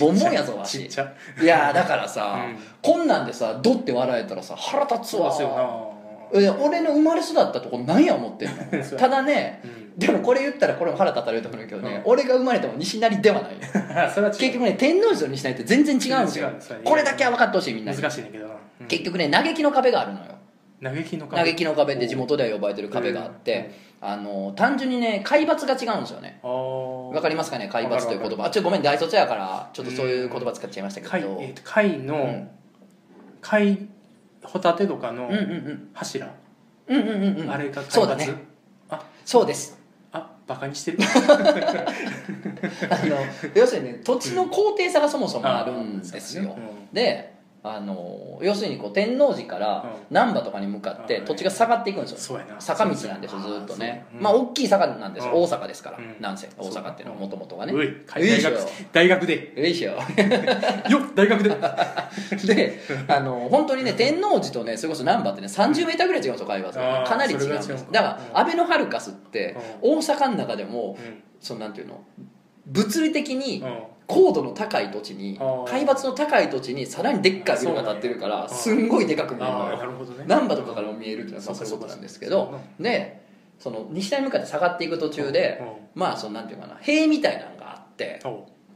[0.00, 0.80] ボンボンやぞわし。
[0.80, 1.12] ちっちゃ。
[1.40, 2.58] いやだからさ、うん。
[2.82, 5.32] こんなんでさドって笑えたらさ腹立つわ。
[5.32, 5.93] そうですよ
[6.32, 8.56] 俺の生まれ育ったとこ何や思ってんの。
[8.98, 9.98] ただねなうん。
[9.98, 12.12] でもこれ言ったらこれも腹立たれると思うけどね、うん。
[12.12, 13.52] 俺が生まれたの西成ではない。
[14.12, 14.38] それは違う。
[14.38, 16.50] 結局ね天王寺と西成って全然違うんですよ。
[16.84, 17.98] これだけは分かってほしいみんなに。
[18.00, 18.48] 難しいんだけど。
[18.48, 18.86] な、うん。
[18.86, 20.26] 結局ね嘆きの壁があるのよ。
[20.82, 21.44] 嘆きの壁？
[21.50, 26.40] 嘆きの壁って地元では呼ばれてる壁があって、あの単純にね海抜が違うんですよね。
[26.42, 27.68] わかりますかね？
[27.72, 28.46] 海抜という言葉。
[28.46, 32.48] あちょっとごめん大卒やからちょっとそういう言葉使っちゃいましたけ貝,、ど、えーと貝の、うん。
[33.40, 33.78] 貝
[34.44, 35.90] ホタテとかのうんうんうん。
[35.92, 36.28] 柱、
[36.88, 37.50] うんうんうんうん。
[37.50, 38.28] あれが海抜そうだね。
[38.90, 39.04] あ。
[39.24, 39.78] そうです。
[40.12, 40.98] あバカにしてる。
[42.90, 43.16] あの
[43.54, 46.56] 要するにね土地の高低差がそもそもあるんですよ、
[46.92, 47.33] で
[47.66, 52.38] あの要するにこう天王寺からう難波とかに向かってうん土地が下がっていくんですよ。
[52.58, 54.04] 坂道なんですよずっとね。
[54.20, 55.32] まあ大きい坂なんですうん。
[55.32, 55.96] 大阪ですから。
[55.98, 56.16] うん。
[56.20, 57.72] なんせ大阪っていうのはもともとがね。
[58.92, 59.54] 大学で。
[59.56, 59.92] よいしょ。
[59.96, 60.00] よっ
[61.14, 61.56] 大学で。
[62.54, 71.22] であの本当にね天王寺とねそれこそ難波ってね30メーターぐらい違うんですよ海抜あーかなり違うんですだからアベノハルカスって大阪の中でもうん。
[71.40, 72.02] そのなんていうの
[72.66, 79.52] 物理的にうん高度の高い土地に海抜の高い土地にさらにでっかいビルが建ってるからすんごいでかく見える。
[79.52, 83.24] のよ難波とかからも見えるっていうのはまあそういうことなんですけどで
[83.58, 85.62] その西田に向かって下がっていく途中で
[85.94, 88.20] まあそのなんていうかな塀みたいなのがあって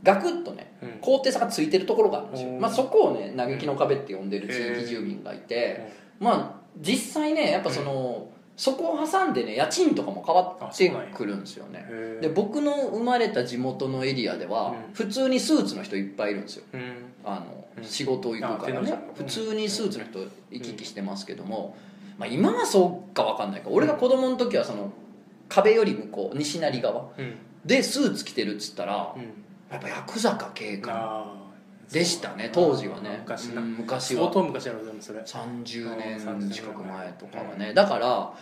[0.03, 0.99] ガクッとねうん。
[1.01, 2.61] 高低差がついてるところがあるんですよ、うん。
[2.61, 8.29] まあ、そこをね嘆きの壁って呼んでる地域住民がいて、まあ実際ねやっぱその、
[8.59, 11.87] そこを挟んでね家賃とかも変わってくるんですよね。
[12.21, 14.95] で僕の生まれた地元のエリアでは、うん。
[14.95, 16.65] 普通にスーツの人いっぱいいるんですよ。
[16.75, 16.93] うん。
[17.25, 17.85] あの、うん。
[17.85, 18.99] 仕事行くからね。
[19.15, 20.19] 普通にスーツの人
[20.51, 21.77] 行き来してますけども、
[22.19, 23.69] まあ、今はそうか分かんないか。
[23.71, 24.93] 俺が子供の時はその
[25.49, 27.35] 壁より向こう西成側うん。
[27.65, 29.23] でスーツ着てるっつったらうん。
[29.71, 31.48] やっぱヤクザか警官
[31.93, 33.19] でしたね当時はね。
[33.25, 35.21] 昔なうん昔相は当昔やろでもそれ。
[35.21, 35.93] 30
[36.31, 37.73] うん年近く前とかはね。
[37.75, 38.33] だから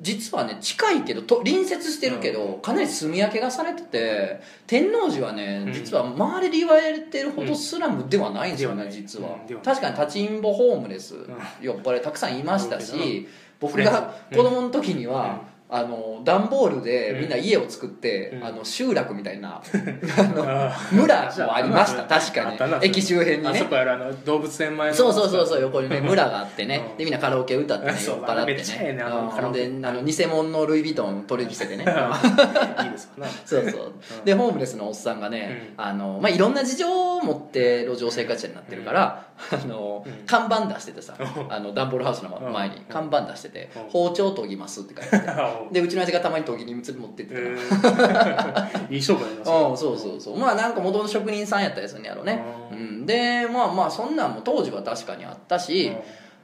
[0.00, 5.72] 実はね近いけどと隣接してるけどかなり住み分けがされてて天王寺はねうん。
[5.72, 9.36] 実は周りで言われてるほどスラムではないんですよね実は。
[9.64, 11.26] 確かに立ちんぼホームレスん。
[11.60, 12.82] 酔っ払いたくさんいましたうん。
[12.82, 13.28] し
[13.60, 15.42] 僕が子供の時には
[15.74, 18.44] あの段ボールでみんな家を作ってうん。
[18.44, 20.94] あの集落みたいな あー。
[20.94, 22.86] 村もありました確かに。
[22.86, 23.48] 駅周辺にね。
[23.48, 24.94] あそこやるあの動物園前の。
[24.94, 26.90] そうそうそうそう横にね村があってね。
[26.92, 26.96] うん。
[26.98, 28.54] でみんなカラオケ歌ってね 酔っ払って
[28.84, 28.92] ね。
[28.92, 31.84] ねあのであの偽物のルイ・ヴィトン取り着せてね。
[32.84, 33.32] いいですわな。
[33.46, 33.92] そうそう。
[34.26, 40.12] でホームレスのおっさんがねあの、まあ、いろんな事情を持って路上生活者になってるからあのうん。
[40.26, 41.52] 看板出しててさうん。
[41.52, 42.82] あのダンボールハウスの前にうん。
[42.84, 45.32] 看板出しててうん「包丁研ぎます」って書いてて。
[45.72, 47.34] でうちの味がたまに研ぎに持ってって
[48.90, 50.38] いい勝負やりますうん、そうそうそう。
[50.38, 52.80] まあなんか元々職人さんやったりするんやろね、ううん。
[53.02, 55.92] ん、でまあまあそんなんも当時は確かにあったし、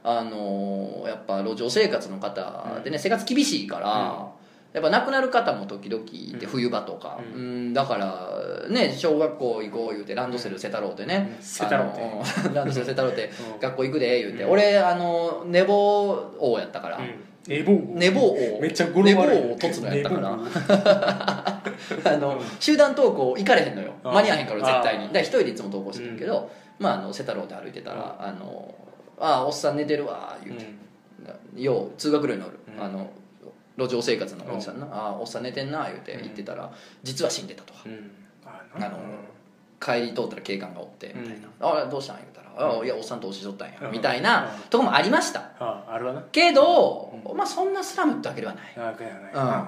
[0.03, 4.27] あのーやっぱ路上生活の方でね、生活厳しいから、
[4.73, 6.51] やっぱ亡くなる方も時々いて、うん。
[6.51, 11.43] 冬場とか、ううんだからね小学校行こう言うてランドセルセタローってね、うん。
[11.93, 12.55] て。
[12.55, 13.59] ランドセルセタローって うん。
[13.59, 14.51] 学校行くで言うて、うん。
[14.51, 16.99] 俺あの寝坊王やったから、
[17.47, 18.59] 寝坊寝坊王。
[18.61, 20.37] めっちゃ語呂寝坊王とつのやったから。
[22.05, 23.93] あの集団登校行かれへんのよ。
[24.03, 25.05] あ間に合わへんから絶対に。
[25.05, 28.75] あだから一人でいつも登校してるけど、まあ、あの瀬太郎で歩いてたら「あの
[29.19, 30.65] あおっさん寝てるわ」言うて、
[31.55, 32.83] よう通学路に乗る、うん。
[32.83, 33.09] あの
[33.79, 36.21] 路上生活のおじさんな「あおっさん寝てんな」言うてうん。
[36.21, 36.69] 言ってたら
[37.03, 37.73] 実は死んでたと。
[37.85, 38.11] うん。
[38.45, 38.97] ああの
[39.79, 43.91] 帰り通ったら警官がおってみたいな「あどうしたん?」言うたら「あいやおっさん投資しとったんや」うん。
[43.91, 44.61] みたいなうん。
[44.69, 45.43] とこもありました。
[46.31, 48.63] けど、まあそんなスラムってわけではない。
[48.75, 49.43] あかやないうん。
[49.43, 49.65] うん。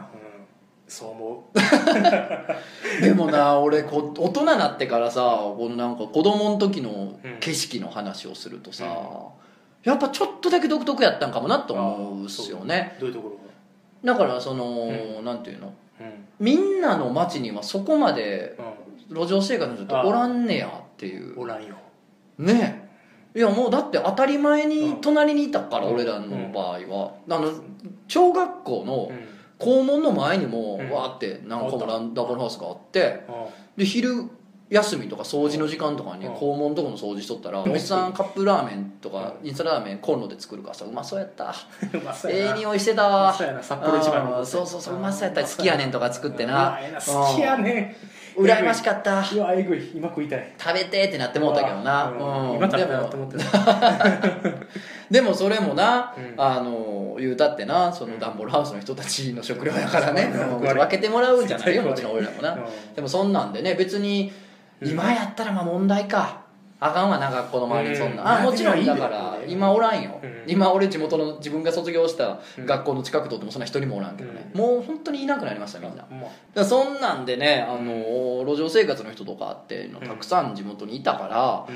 [0.87, 1.43] そう思
[3.01, 8.83] でもな俺こ大人になってからさこのなんか子供の時の景色の話をするとさ、
[9.85, 12.95] やっぱちょっとだけ独特やったんかもなと思うっすよね。
[12.97, 13.01] う。
[13.01, 13.40] どういうところ？
[14.03, 15.67] だからその、うなんていうの？
[15.67, 16.27] がうん。
[16.39, 18.57] みんなの街にはそこまで
[19.09, 21.39] 路上生活の人っておらんねやっていう。
[21.39, 21.75] おらんよ。
[22.37, 22.89] ね
[23.35, 23.39] え。
[23.39, 25.93] いやもうだって当たり前に隣にいたから、うん。
[25.93, 27.51] 俺らの場合は、あの
[28.07, 29.27] 小学校のうん。
[29.59, 30.89] 校門の前にもうん。
[30.89, 34.27] わーって何個もラあンダブルハウスがあってあで昼
[34.71, 36.33] 休みとか掃除の時間とかにうん。
[36.33, 41.53] 校門のとこの掃除しとったらおっさんカップラーメンとかインスタラーメンコンロで作るからさうまそうやった。
[41.93, 43.33] うまそうええ匂いしてたわ。
[43.33, 43.61] そうやな。
[43.61, 44.39] 札幌一番の。
[44.39, 44.45] うん。
[44.45, 45.43] そうそうそううまそうやった。
[45.43, 46.79] 好きやねんとか作ってうな。
[47.05, 47.97] 好きやね
[48.37, 48.45] うん。
[48.45, 49.19] 羨ましかった。
[49.19, 49.91] うわえぐい。
[49.93, 50.53] 今食いたい。
[50.57, 52.09] 食べてってなってもうたけどな。
[52.55, 54.05] 今食べでもたなと思ってた。
[55.11, 56.33] でもそれもな、うん。
[56.37, 60.31] あの言うたってなそのダンボールハウスの人たちの食料やからね、
[60.61, 62.95] 分けてもらうんじゃないよもちろん俺らもな、うん。
[62.95, 64.50] でもそんなんでね別にうん
[64.81, 66.41] 今やったらまあ問題か。
[66.83, 67.95] あかんわな学校の周りに。
[67.95, 70.43] そんな、うんあもちろんだから今おらんよ、うん。
[70.47, 72.65] 今俺地元の自分が卒業したうん。
[72.65, 74.59] 学校の近くとってもそんな一人もおらんけどね、うん。
[74.59, 76.07] もう本当にいなくなりましたみんな。
[76.55, 81.67] だそんなんでねあの路上生活の人とかっていうのたくさん地元にいたから、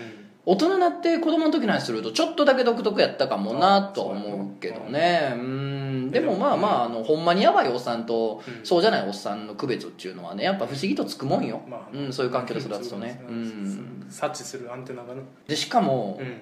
[0.47, 5.34] 大人になって子供の時の話するとちょっとだけ独特やったかもなとは思うけどね。
[5.36, 6.12] うん。
[6.12, 8.65] でもまあまああのほんまにやばいおっさんとうん。
[8.65, 16.38] そうじゃないおっさんの区別っていうのはねやっぱ不思議とつくもんよ、まあうん、そういう環境で育つとね、ううんん、察知するアンテナがなでしかもうん。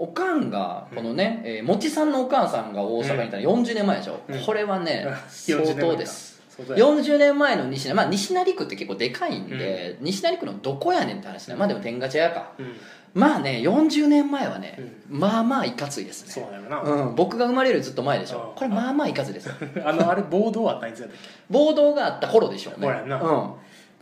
[0.00, 4.40] おかんがこのね、えーもちさんのお母さんが大阪にいたら40年前でしょ、うん。
[4.40, 6.40] これはね相40当です。
[6.48, 6.94] そうだよ。
[6.94, 12.52] 40年前の西成まあ西成区って結構でかいんで、西成区のどこやねんって話ねまあでも天下茶屋か。
[12.58, 12.76] うん
[13.14, 16.32] まあね40年前はね、まあまあいかついですね。
[16.32, 18.50] そうだよな、うん、僕が生まれるずっと前でしょ。
[18.50, 19.54] うんこれまあまあいかついですよ。
[19.84, 21.28] あのあれ暴動あったんいつやったっけ？
[21.50, 22.86] 暴動があった頃でしょうね。
[22.86, 23.20] ほらやな。
[23.20, 23.52] うん。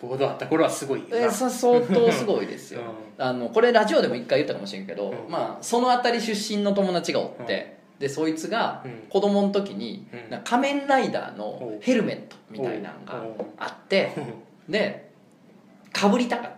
[0.01, 1.17] 暴動あった頃はすごいよな。
[1.27, 5.31] えさ相当すごいですよ、うあのこれラジオでも一回言ったかもしれんけど、うん。
[5.31, 8.93] まあ、その辺り出身の友達がおって、でそいつがうん。
[9.09, 10.31] 子供の時に、うん。
[10.31, 13.47] なんか仮面ライダーのヘルメットみたいなのがおう。
[13.59, 14.13] あって
[14.69, 15.11] で
[15.93, 16.51] かぶりたかっ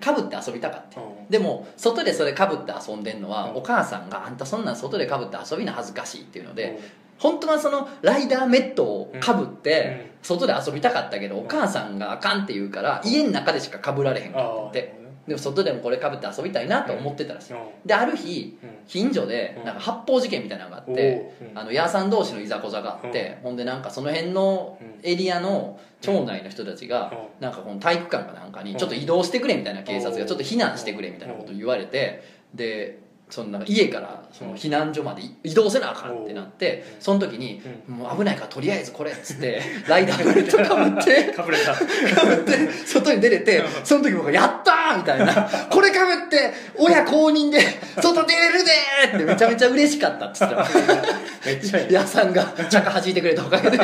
[0.00, 1.26] かぶって遊びたかってうん。
[1.28, 3.56] でも外でそれかぶって遊んでんのは、うん。
[3.56, 6.80] お母さんが「あんたそんなん外でかぶって遊びな恥ずかしい」っていうので、
[7.18, 11.44] 本当はそのライダーメットをかぶって外で遊びたかったけど、うん。
[11.44, 15.00] お母さんがあかんって言うから家の中でしかかぶられへんかって。
[15.26, 17.54] でも外でもこれかぶって遊びたいなと思ってたらしい、
[17.86, 18.70] である日うん。
[18.88, 19.64] 近所でうん。
[19.64, 27.10] なんか発砲事件みたいなのがあって、あのヤーさん同士のいざこざがあって、ほんでなんかその辺のエリアの町内の人たちが、
[27.40, 28.78] うなんかこの体育館かなんかにうん。
[28.78, 32.22] ちょっと移動してくれみたいな警察がちょっと避難してくれみたいなことを言われて
[32.54, 37.00] でそのなんか家からその避難所まで移動せなあかんってなってうん。
[37.00, 41.72] その時に「もう危ないからとりあえずこれ」っつって ライダーメットかぶって かぶれた。
[41.72, 47.60] かぶって外に出れてその時僕が「やったー!」みたいな「これかぶって親公認で
[48.02, 50.66] 外出れるでー!」ってめちゃめちゃ嬉しかったっつってた。
[51.46, 53.78] めっちゃ屋さ んがチャカ弾いてくれたおかげで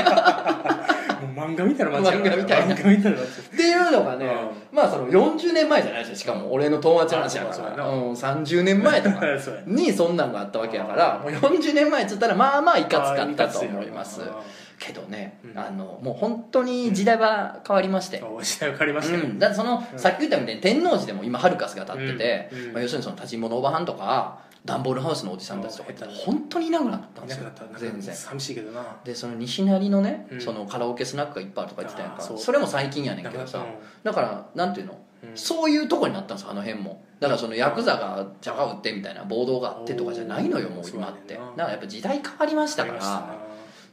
[1.39, 2.75] 漫画みたいな街や漫画みたいな。
[2.75, 3.27] 漫画みたいな街。
[3.27, 4.31] っていうのがね、
[4.73, 6.17] まあその40年前じゃないですよ。
[6.17, 9.21] しかも俺の友達の話やから、うん、30年前とか。
[9.67, 14.23] にそんなんがあったわけやからもう40年前っつったらまあまあいかつかったと思います。
[14.23, 14.43] あ
[14.79, 15.59] けどね、うん。
[15.59, 27.51] あのもう本当に時代は変わりまして、お時代分かりましたようん、だってその、うんさっき言ったみたいに天王寺でも今ハルカスが立ってて、まあ、要するにその立ち物おばはんとか段ボールハウスのおじさんたちとかっ本当にいなくなったんいですよ。
[27.79, 28.15] 全然。
[28.15, 28.85] 寂しいけどな。
[29.05, 30.41] でその西成のね、うん。
[30.41, 32.23] そのカラオケスナックがいっぱいあるとか言ってたやんか。
[32.23, 33.65] それも最近やねんけどさ、
[34.03, 35.37] だからなんていうの、うん。
[35.37, 37.03] そういうとこになったんですよあの辺も。
[37.21, 41.35] だからそのヤクザがジャガ打ってみたいな暴動があってとかじゃないのよもう今って。
[41.35, 43.39] だからやっぱ時代変わりましたから。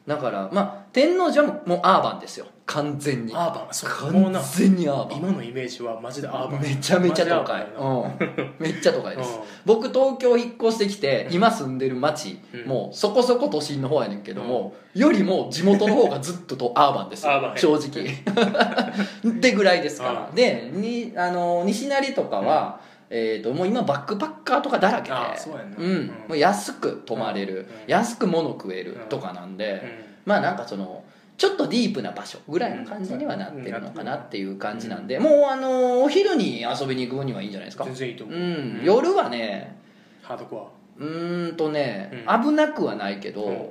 [0.07, 3.33] だからまあ天王寺はもうアーバンですよ完全に。
[3.35, 3.67] アーバン。
[3.71, 4.11] そう。
[4.11, 5.19] もうな完全にアーバン。
[5.19, 6.61] 今のイメージはマジでアーバン。
[6.61, 7.67] めちゃめちゃ都会。
[7.77, 8.55] うん。
[8.59, 9.37] めっちゃ都会です。
[9.37, 9.43] うん。
[9.65, 12.65] 僕東京引っ越してきて今住んでる町、うん。
[12.67, 17.33] もうそこそこ都心の方やねんけども、よりも地元の方がずっととアーバンですよ。
[17.33, 17.57] アーバンや。
[17.57, 19.33] 正直。
[19.39, 20.27] でぐらいですから。
[20.29, 20.35] うん。
[20.35, 22.79] でにあの西成とかは、
[23.11, 25.75] えー、ともう今バックパッカーとかだらけであそうやな。
[25.77, 25.85] うん。
[25.85, 26.07] うん。
[26.07, 27.91] もう安く泊まれる、うん。
[27.91, 31.03] 安く物食えるとかなんで、まあなんかその
[31.37, 37.83] ちょっとディープな場所ぐらいの感じにはなってるのかなっていう感じなんで、もうあのお昼に遊びに行く分にはいいんじゃないですか。
[37.85, 39.75] 全然いいとう思う、ん、夜はね
[40.21, 43.67] ハードコうーんとね、う危なくはないけど、うん。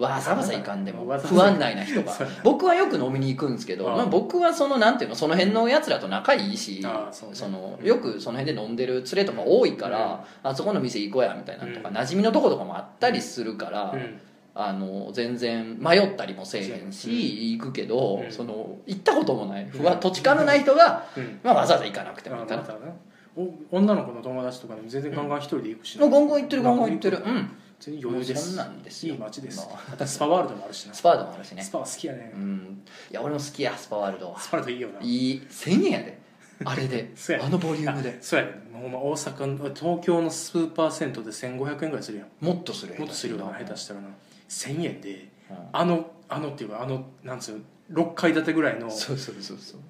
[0.00, 2.12] わざわざ行かんでも不安内な人が
[2.44, 3.96] 僕はよく飲みに行くんですけど、うん。
[3.96, 7.84] まあ、僕はそのなんていうのその辺のやつらと仲いいしそのうん。
[7.84, 11.96] よくその辺で飲んでる連れとか多いから、あそこの店行こうやみたいなのとか、うん。
[11.96, 14.20] 馴染みのとことかもあったりするから、うん
[14.60, 18.32] あの全然迷ったりもせえへんし、行くけど、うん。
[18.32, 19.66] その行ったこともない。
[19.70, 21.38] 不安土地勘のない人が、うん。
[21.44, 22.64] まあ、わざわざ行かなくてもいいかな。
[23.70, 27.18] 女の子の友達とかでも全然ガンガン一人で行くしもうガンガン行ってるガンガン行ってる。
[27.18, 27.50] うん。
[27.78, 28.48] 全然余裕です。
[28.48, 29.14] そんなんですよ。
[29.14, 29.68] いい街です。
[30.06, 31.62] スパワールドもあるしなスパードもあるしね。
[31.62, 32.32] スパは好きやね。
[32.34, 32.82] うん。
[33.12, 34.40] いや俺も好きやスパワールドは。
[34.40, 35.00] スパワールドいいよな。
[35.00, 35.40] いい。
[35.48, 36.18] 1000円やで。
[36.64, 37.12] あれで。
[37.14, 38.18] そうやあのボリュームで。
[38.20, 38.52] そうやね。
[38.72, 42.44] ほんま大阪東京のスーパー銭湯で1500円ぐらいするやん。
[42.44, 44.08] もっとするもっとするよな下手したらな
[44.48, 45.56] 1000円でうん。
[45.72, 49.80] あのあのっていうかあのなんつうの6階建てぐらいのそうそうそうそう。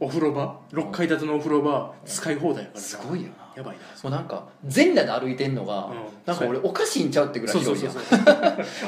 [0.00, 3.34] お風呂場？6階建てのお風呂場使い放題やからなすごいよな。
[3.56, 3.82] やばいな。
[4.02, 5.94] もうなんか全裸で歩いてんのが、うん。
[6.26, 8.18] なんか俺おかしいんちゃうってぐらいそうそう広いそう。
[8.18, 8.28] やん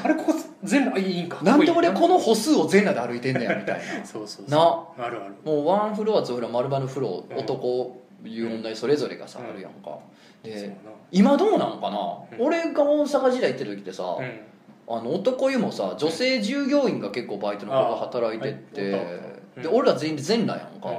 [0.05, 0.35] あれここ
[0.65, 1.39] 全部あいいんか。
[1.45, 3.83] なんで俺ここの歩数を全裸で歩いてんねやみたいな。
[4.05, 4.99] そうそうそう。
[4.99, 5.05] な。
[5.07, 5.35] あるある。
[5.45, 7.37] もうワンフロアとフロア丸々フロうん。
[7.37, 9.97] ア男いう問題それぞれがさ、うんあるやんか。
[10.43, 10.75] でな。
[11.13, 11.99] 今どうなんかな、
[12.33, 12.47] うん。
[12.47, 14.41] 俺が大阪時代行ってる時ってさ、うん
[14.89, 20.91] あの男湯もさ女性従業員が結構バイトの子が働いてて、あはいうんで俺ら全員全裸やんか、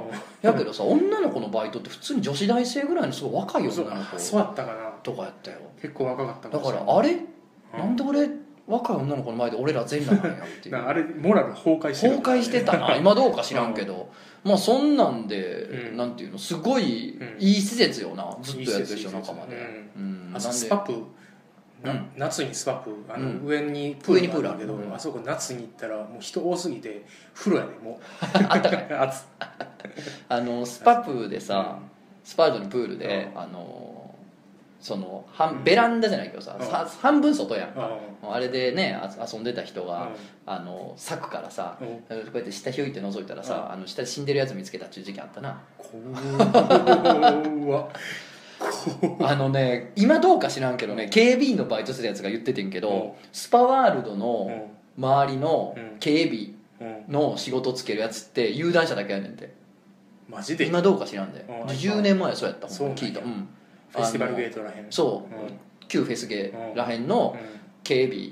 [0.42, 4.90] やけどさ女の子のバイトって普通に女子大生ぐらいのすごい若い女の子そうやったかな。
[5.00, 5.58] とかやったよ。
[5.80, 8.28] 結構若かっただからあれ、うんなんで俺
[8.66, 10.74] 若い女の子の前で俺ら全裸なんやっていう。
[10.74, 12.96] なあれモラル崩壊してる崩壊してたな。
[12.98, 14.08] 今どうか知らんけど、
[14.42, 15.44] まあそんなんで、
[15.90, 15.96] うん。
[15.96, 16.38] なんていうの？
[16.38, 17.40] すごいうん。
[17.40, 18.36] いい施設よな。
[18.42, 19.54] ずっとやってる人いい施設中まで、
[19.96, 20.30] ううん。
[20.30, 20.94] んでスパップ
[21.82, 22.10] なうん。
[22.16, 23.46] 夏にスパップあのうん。
[23.46, 24.94] 上にプールがあるけどうん。
[24.94, 28.88] あそこ夏に行ったらもう人多すぎて風呂やねも あったかい。
[30.28, 31.78] あのスパプでさ、
[32.24, 34.14] スパードのプールで、あの
[34.80, 36.56] その半ベランダじゃないけどさ、
[37.00, 37.90] 半分外やんか、
[38.22, 40.08] うあれでねあ遊んでた人が、ん。
[40.46, 41.88] あの柵からさ、うん。
[41.88, 45.60] こうやって下ひょいって覗いたらさ、あの下で死んでるやつ見つけたっていう事件あったな。
[47.64, 47.88] 怖っ
[49.20, 53.10] あのね今どうか知らんけどね警備員のバイトしてたやつが言っててんけど、うん。
[53.32, 54.62] スパワールドうのん。
[54.98, 55.98] 周りのうん。
[56.00, 56.48] 警備
[56.80, 57.12] うん。
[57.12, 59.52] の仕事つけるやつって有段者だけやねんて。
[60.28, 60.66] マジで？
[60.66, 61.44] 今どうか知らんで。
[61.48, 61.54] うん。
[61.66, 63.02] 10年前そうやったそうなんや。
[63.02, 63.48] 聞いたうん。
[63.90, 64.86] フェスティバルゲートらへん。
[64.90, 65.58] そう、うん。
[65.88, 68.30] 旧フェスゲーらへんのう警備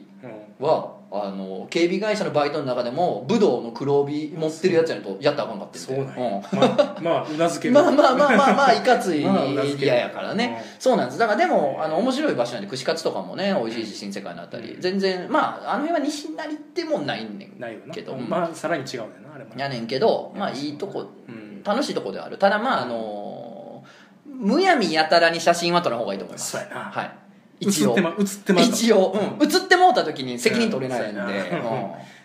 [0.61, 5.87] はあの警備会社のバイトの中でも武道の黒帯持ってるやつやるとやったらあかんかってんて。
[5.87, 6.39] そうなんや。
[6.39, 6.43] ん。
[6.43, 7.75] まあまあうなずける。
[7.75, 9.21] まあまあまあまあまあいかつい
[9.79, 10.81] 嫌やからね、うん。
[10.81, 11.19] そうなんです。
[11.19, 14.81] だからでもあの面白い場所なんで串カツとかもね美味しいし新世界のあたり、うん。
[14.81, 16.45] 全然まああの辺は西成
[16.75, 17.95] でもないねんないよな。
[17.95, 19.51] けどまあさらに違うねんなあれも。
[19.57, 21.63] やねんけどまあいいとこうん。
[21.63, 22.39] 楽しいとこではある。
[22.39, 23.83] ただまああの
[24.25, 26.53] むやみやたらに写真は撮らん方がいいと思います。
[26.53, 26.81] そうやな。
[26.91, 27.05] はい。
[27.07, 27.26] 映
[27.61, 27.93] 一応。
[27.93, 31.31] ってま映ってまう一応、うん、映ってもうた時に責任取れないんで、うん。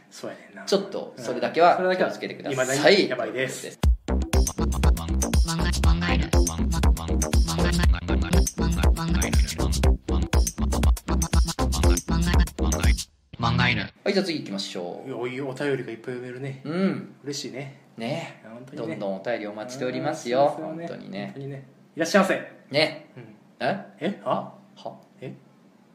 [0.09, 0.63] そうやねんな。
[0.65, 2.95] ちょっとそれだけはそれだけは気をつけてください。
[2.95, 3.79] にやばいです。
[14.03, 23.23] はいじゃあ次行きましょおいお便りがいっぱい読めるねううん嬉しいねね本当にねどんどんお便りお待ちしておりますようん本当にね本当にねいらっしゃいませねうん
[23.59, 25.10] ええあはえ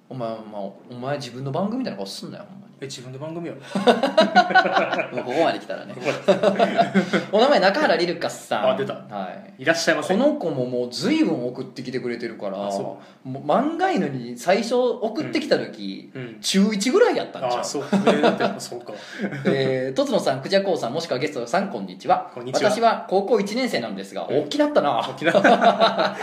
[0.09, 3.61] お前、まあ、お前自分の番組みたいな顔すんなよお前え自分の番組やろ。
[5.17, 5.95] もうここまで来たらね。
[7.33, 8.71] お名前中原リルカスさん。
[8.73, 8.93] あ出た。
[8.93, 9.63] はい。
[9.63, 10.13] いらっしゃいませ。
[10.15, 16.39] この子ももう随分送ってきてくれてるからもう漫画犬に最初送ってきた時、うん。
[16.43, 17.61] 中1ぐらいやったんちゃう？
[17.61, 17.85] あそう。
[17.91, 18.93] えーだってそうか。
[19.47, 22.31] えー、とつのさん、くじゃこうさん、もしくはゲストさん、こんにちは。
[22.35, 22.71] こんにちは。
[22.71, 24.99] 私は高校1年生なんですが、大きなったな。
[25.09, 25.41] 沖縄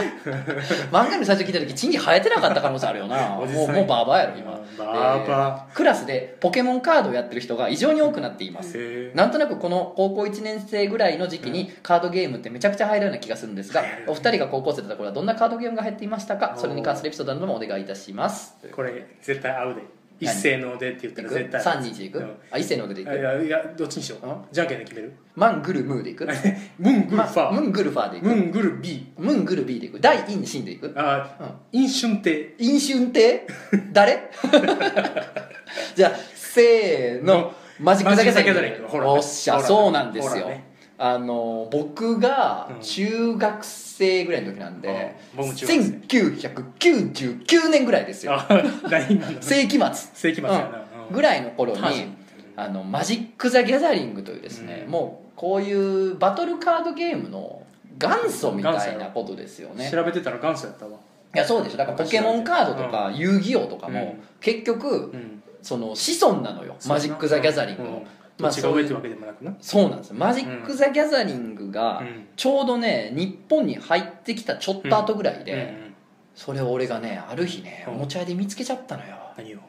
[0.91, 3.17] 漫画に最初聞いた時、チンギ生えてなかった可能性あるよな。
[3.29, 4.51] もう、もうバーバーやろ、今。
[4.77, 9.11] バーバえークラスでポケモンカードをやってる人が異常に多くなっています。
[9.15, 16.55] なんとなくこの高校1年生ぐらいの時期にカードゲームってめちゃくちゃ入るような気がするんですがお二人が高校生だった頃はどんなカードゲームが入っていましたか？
[16.57, 18.57] それに関するエピソードなどもお願いいたします。
[18.73, 19.81] これ絶対合うで
[20.19, 22.35] 一斉のでって言ったら絶対 ?3、2、1でいく、うん。
[22.51, 23.09] あ、一斉のでいく？
[23.09, 24.27] あいやいやどっちにしよう？
[24.27, 25.13] うんじゃんけんで決める？
[25.35, 26.27] マングルムーでいく？
[26.79, 27.51] ムングルファー。
[27.51, 28.27] まムングルファーでいく？
[28.27, 29.99] ムングル B ムングル B でいく？
[29.99, 30.93] 大インシンでいく？
[30.95, 31.37] あ
[31.73, 31.81] うん。
[31.81, 33.47] 飲春亭飲春亭
[33.91, 34.29] 誰？
[35.95, 37.53] じゃあせーの。
[37.79, 39.11] マジック・ザ・ギャザリングマジックザギャザリングほら。
[39.11, 42.81] おっしゃそうなんですよ、ねあの僕がうん。
[42.81, 46.17] 中学生ぐらいの時なんで、うん僕も中学生。
[46.17, 48.39] 1999年ぐらいですよ。
[49.41, 49.89] 世紀末。
[50.13, 50.85] 世紀末やな。
[51.11, 51.81] ぐらいの頃に
[52.55, 54.91] あのマジック・ザ・ギャザリングというですね、うん。
[54.91, 57.63] もうこういうバトルカードゲームの
[57.97, 59.89] 元祖みたいなことですよね。
[59.91, 60.91] 調べてたら元祖やったわ。
[61.35, 61.77] いやそうでしょ。
[61.77, 64.23] だからポケモンカードとか遊戯王とかも、うん。
[64.39, 65.43] 結局うん。
[65.63, 66.75] その子孫なのよ。
[66.87, 68.05] マジック・ザ・ギャザリングの、
[68.37, 69.53] どっちが上ってわけでもなくな？
[69.61, 70.15] そうなんですよ。
[70.15, 72.27] マジック・ザ・ギャザリングがうん。
[72.35, 75.93] ちょうどね日本に入ってきたちょっと後ぐらいで、うん
[76.35, 77.93] それを俺がねある日ねうん。
[77.93, 79.15] おもちゃ屋で見つけちゃったのよ。
[79.37, 79.59] 何を？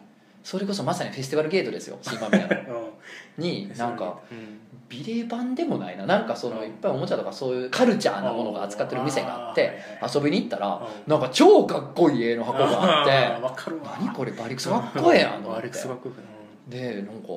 [0.42, 2.92] それこそまさにフェスティバルゲートですよ新間宮の
[3.38, 3.44] うん。
[3.44, 4.60] になんかうん。
[4.88, 6.06] ビレ版でもないな。
[6.06, 13.96] なんかそのいっぱいおもちゃとかそういうカルチャーなものが扱ってる店があってあ遊びに行ったらうなんか超かっこいい絵の箱があってーわかるわ。
[14.00, 16.70] 何これバリクソかっこええやんと思バリってクソかっこいい。
[16.70, 17.28] でなんか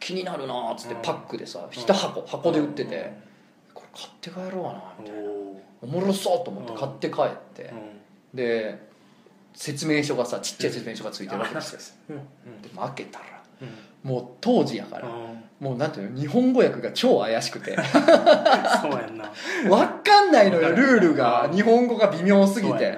[0.00, 1.02] 気になるなーっつってうん。
[1.02, 3.12] パックでさ一箱箱で売ってて
[3.74, 5.28] これ買って帰ろうかなみたいな。
[5.30, 7.72] おおもろそうと思って買って帰って
[8.34, 8.88] で
[9.54, 12.14] 説明書がさちっちゃい説明書がついてるわけですで
[12.74, 13.24] も開けたら
[13.62, 14.10] うん。
[14.10, 15.44] もう当時やからうん。
[15.60, 17.76] もうなんていうの日本語訳が超怪しくて。
[18.80, 19.32] そうやんな。
[19.68, 22.96] わかんないのよルールが日本語が微妙すぎて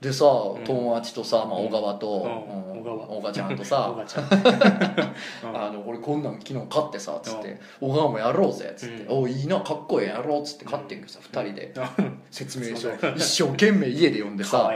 [0.00, 0.64] でさん。
[0.64, 1.66] 友達とさ、まあ、うん。
[1.66, 2.76] 小川と、うん。
[2.76, 2.80] うん。
[2.80, 3.06] 小川。
[3.06, 3.94] 小川ちゃんとおさ
[5.54, 9.22] あの俺こんなん昨日買ってさつって「小川もやろうぜ」っつって「うん。
[9.22, 11.74] おいいなかっこええやろ」っつって買ってんけどさ2人で。
[11.98, 12.20] うん。
[12.30, 12.90] 説明書。
[13.16, 14.70] 一生懸命家で読んでさ。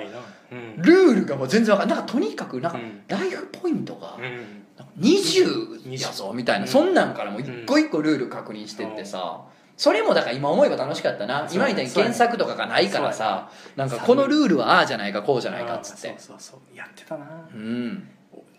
[0.50, 3.02] ルールがもう全然わかんないなんかとにかくなんかうん。
[3.08, 4.62] ライフポイントがうん。
[5.00, 6.68] 20やぞみたいな、うん。
[6.68, 9.42] そんなんからもう一個一個ルール確認してってさ、
[9.76, 11.48] それもだから今思えば楽しかったな。
[11.50, 16.08] 今みたいに原作とかがないからさなんかこのルールはああじゃないかこうじゃないかっつって。
[16.08, 16.76] そうそうそう。
[16.76, 17.26] やってたな。
[17.54, 18.08] うん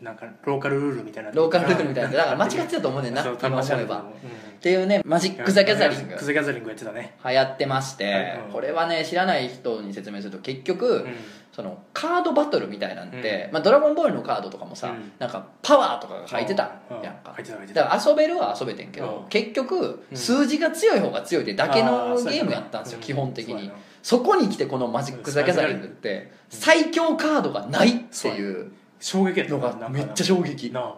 [0.03, 2.09] なんかローカルルールみたいなローカルルールみたいな。
[2.11, 3.23] だから間違ってたと思うねんな。
[3.23, 3.99] 今思えば。
[3.99, 4.03] っう。
[4.03, 6.17] んていうねマジック・ザ・ギャザリング。
[6.17, 7.15] ザギャザリングやってたね。
[7.23, 8.39] 流行ってまして。
[8.47, 8.53] うん。
[8.53, 11.15] これはね知らない人に説明すると結局、うん。
[11.53, 15.11] そのカードバトルみたいなんて、まあ、ドラゴンボールのカードとかもさ、うん。
[15.19, 16.71] なんかパワーとかが書いてた。
[16.91, 17.01] うん。
[17.01, 17.33] やんか。
[17.73, 19.29] だから遊べるは遊べてんけど、うん。
[19.29, 20.17] 結局うん。
[20.17, 23.03] 数字が強い方が強いってだけあのゲームやったんですよ、うん。
[23.05, 23.71] 基本的に。
[24.01, 28.73] そこに来てこのマジック・ザ・ギャザリングって最強カードがないっていう
[29.03, 30.79] 衝撃やったのがめっちゃ衝撃な。
[30.79, 30.95] あ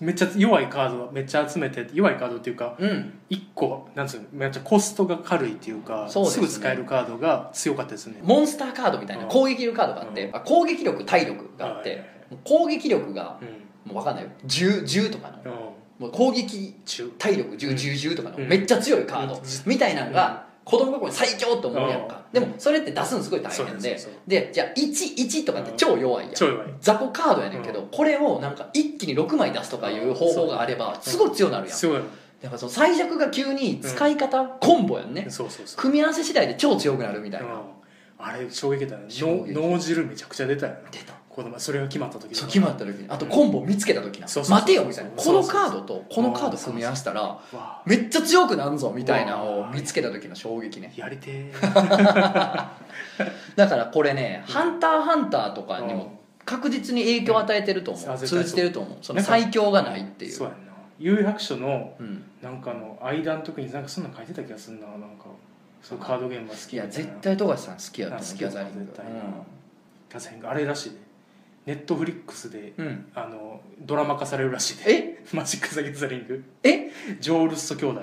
[0.00, 3.18] めっちゃ弱いカードめっちゃ集めて弱いカードっていうかうん。
[3.28, 6.24] 1個なんつうのめっちゃコストが軽いっていうかすね。
[6.40, 8.20] ぐ使えるカードが強かったですね。
[8.22, 9.28] モンスターカードみたいなうん。
[9.28, 10.36] 攻撃力カードがあって、うん。
[10.36, 12.06] あ攻撃力体力があって、はいはい
[12.44, 13.44] 攻撃力がう
[13.90, 13.92] ん。
[13.92, 14.30] もう分かんないよ。
[14.46, 15.38] 10, 10とかの。
[15.44, 16.04] うん。
[16.04, 18.48] もう攻撃中体力うん1010とかのうん。
[18.48, 19.40] めっちゃ強いカードうん。
[19.66, 22.24] みたいなのが子供心に最強と思うやんか。
[22.32, 22.40] うん。
[22.40, 23.98] でもそれって出すのすごい大変で。
[24.26, 26.34] でじゃあ11とかって超弱いやん。
[26.34, 26.68] 超弱い。
[26.80, 31.76] 雑魚カードやねんけどこれをなんか一気に6枚出すとかいう方法があればすごい強くなるやん。
[31.76, 32.02] 強い。
[32.42, 35.26] やっぱその最弱が急に使い方コンボやんね。
[35.28, 35.76] そうそうそう。
[35.80, 37.46] 組み合わせ次第で超強くなるみたいな。
[37.46, 37.60] うん。
[38.22, 40.90] あれ衝撃だよね脳汁めちゃくちゃ出たよな。
[40.90, 43.06] 出た子供それが決まった時そう決まった時に。
[43.08, 44.26] あとコンボ見つけた時な。
[44.26, 45.10] そうそうそう待てよみたいな。
[45.10, 47.82] このカードとこのカード組み合わせたらわあ。
[47.86, 50.92] めっちゃ強くなんぞみたいなのを見つけた時の衝撃ね。
[50.96, 51.52] やりて
[53.54, 58.10] だからこれね「ハンターハンター」とかにも確実に影響を与えてると思う。
[58.10, 58.18] うん。
[58.18, 58.98] 通じてると思う。
[59.00, 60.32] その最強がないっていう。
[60.32, 60.72] えそうやんな。
[60.98, 62.24] 有白書のうん。
[62.42, 65.26] なんかの間の時になんかそんなん書いてた気がするななんか。
[65.80, 67.10] そういうカードゲームが好きいやみたいな。
[67.10, 68.80] 絶対富樫さん好きやと思うあ好きギャザリング。
[68.80, 69.06] 絶対。
[69.06, 70.96] ギャザリングあれらしいで
[71.66, 74.92] ネットフリックスでうん、うん、あのドラマ化されるらしいで。
[74.92, 75.24] え？
[75.32, 76.42] マジック・ザ・ギャザリング。
[76.62, 76.90] え？
[77.20, 78.02] ジョー・ルッソ兄弟。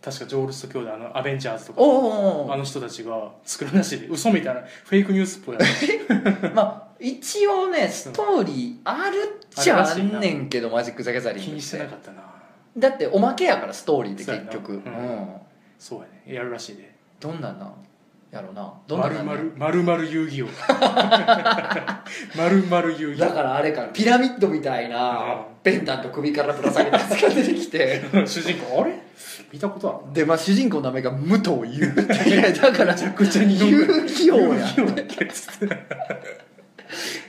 [0.00, 1.80] 確かジョー・ルッソ兄弟あのアベンジャーズとか。
[1.80, 4.06] おおおあの人たちが作るらしいで。
[4.08, 4.62] 嘘みたいな。
[4.62, 6.54] フェイクニュースっぽいやつ。
[6.54, 12.22] まあ一応ねストーリーあるっちゃあんねんけどマジック・ザ・ギャザリング気にしてなかったな。
[12.76, 14.46] だっておまけやからストーリーってそうやな。
[14.46, 15.28] 結局うん、うん。
[15.78, 16.34] そうやね。
[16.34, 16.94] やるらしいで。
[17.20, 17.74] どんなんなん？
[18.30, 18.72] やろうな。
[18.86, 20.46] どんなまるまるまるまる遊戯王。
[22.36, 25.44] まるまる遊戯だからあれかなピラミッドみたいなうん。
[25.62, 28.02] ペンダント首からぶら下げたやつが出てきて。
[28.14, 28.98] 王 主人公あれ？
[29.52, 31.92] 見たことあるでまあ主人公の名前が武藤優
[32.26, 34.66] いやだからめちゃくちゃ遊戯王や。
[34.76, 35.76] 遊戯王だっけつって。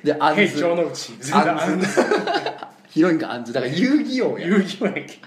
[0.04, 1.88] でアンヘイズ城之内全然あんズ
[2.90, 3.54] ヒロインがアンズ。
[3.54, 4.48] だから遊戯王や。
[4.48, 5.20] 遊戯王やんけ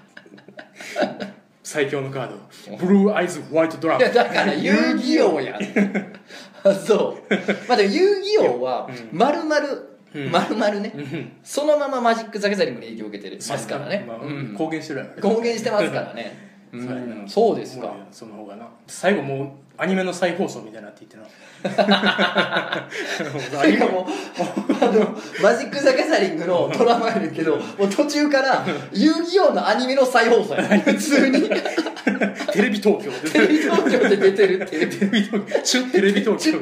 [1.62, 2.76] 最強のカード。
[2.76, 4.06] ブルーアイズホワイトドラゴン。
[4.06, 5.58] いやだから遊戯王や
[6.64, 7.34] あ そう。
[7.68, 9.18] まあでも遊戯王はうん。
[9.18, 9.68] まるまる
[10.14, 10.30] うん。
[10.30, 10.92] まるまるね。
[10.94, 11.32] うん。
[11.42, 14.04] そのままマジック・ザ・ギャザリングに影響を受けてますからね。
[14.06, 14.54] まあうん。
[14.56, 15.30] 公言してるやろ。
[15.30, 16.52] 公言してますからね。
[16.72, 17.22] う そうやん。
[17.22, 17.94] なそうですか。
[18.10, 18.66] その方がな。
[18.86, 21.24] 最後もうアニメの再放送みたいになって言ってな
[23.61, 30.80] それかもうあのマジック・ザ・ギャザリングのドラマやねんけどもう途中から遊戯王のアニメの再放送やねん。
[30.87, 31.51] 普通に。
[32.53, 34.89] テレビ東京テレビ東京で出てるっていう。
[34.89, 35.62] テレビ東京。
[35.62, 36.61] チュテレビ東京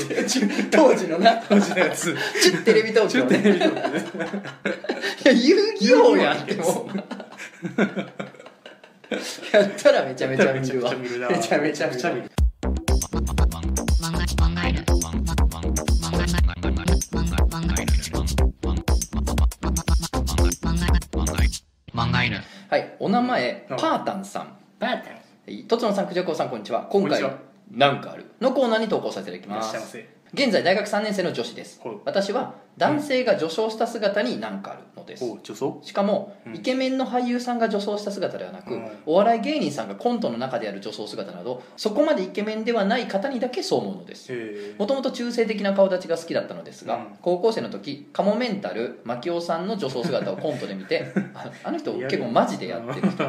[0.70, 1.42] 当時のな。
[1.46, 2.16] 当時のやつ。
[2.42, 3.24] チュッテレビ東京。
[3.26, 5.24] ねチュテレビ東京で。
[5.24, 6.98] いや遊戯王やってもう
[9.52, 10.94] やったらめちゃめちゃ見るわ。
[11.30, 12.30] めちゃめちゃ見る
[22.70, 24.56] はいお名前うんパータンさん。
[24.78, 25.12] バータン。
[25.12, 26.88] はいとつのさんくじゃこうさんこんにちは。
[26.90, 27.22] 今回
[27.70, 28.30] なんかある。
[28.40, 29.92] のコーナーに投稿させていただきます。
[29.92, 30.08] せ。
[30.32, 31.78] 現在大学3年生の女子です。
[32.06, 35.24] 私は男性が女装した姿になんかあるのです。
[35.24, 35.78] お女装？
[35.82, 36.56] しかも、うん。
[36.56, 38.88] イケメンの俳優さんが女装した姿ではなく、うん。
[39.04, 44.32] お笑い芸人さんがコントの中でやる女装姿などそこまでイケメンではない方にだけそう思うのです。
[44.32, 47.06] へもともと中性的な顔立ちが好きだったのですが、うん。
[47.20, 53.24] 高校生の時カモメンタル牧雄さんの女装姿をコントで見て ああの人結構マジでやってる人。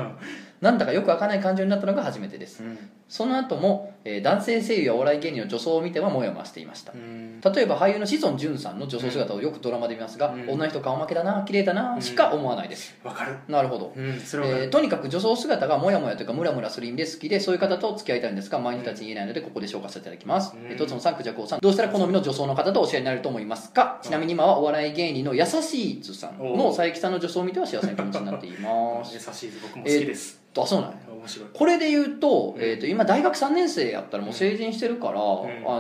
[0.62, 2.64] なんだかよくわからない感情になったのが初めてです。
[3.10, 6.93] その後も、えー男性声優やお笑い芸人の女装を見てはモヤモヤしていました。
[6.93, 7.41] うん。
[7.41, 10.50] 例えば俳優の志尊淳さんの女装姿をよくドラマで見ますが、うん。
[10.50, 13.36] 女の人顔負けだな綺麗だなしか思わないです、わかる。
[13.48, 13.94] なるほど。
[13.96, 20.72] うんえーとにかく女装姿がモヤモヤというかムラムラする意味で好きでそういう方と付き合いたいんですが毎日たちに言えないのでここで紹介させていただきます、うん。
[20.72, 24.00] えーとつのさんくじゃこうさんどうしたら好みの女装の方とお知り合いになれると思いますか？
[24.02, 29.14] ちなみに今はお笑い芸人の優しいつさんの佐伯さんの女装を見ては幸せな気持ちになっています。
[29.16, 30.42] 優しい僕も好きです。
[30.58, 30.98] あそうなんや。
[31.22, 31.50] 面白い。
[31.54, 35.18] これで言うと,、えー、と今大学3年生やったらもう成人してるから、ん。
[35.18, 35.20] あ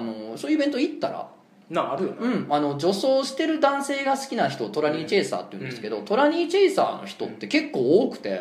[0.01, 1.29] のそういうイベント行ったら
[1.71, 2.27] なあるよな。
[2.27, 8.39] うん、あの女装してる男性が好きな人をトラニーチェイサーって言うんですけど、トラニーチェイサーの人って結構多くて、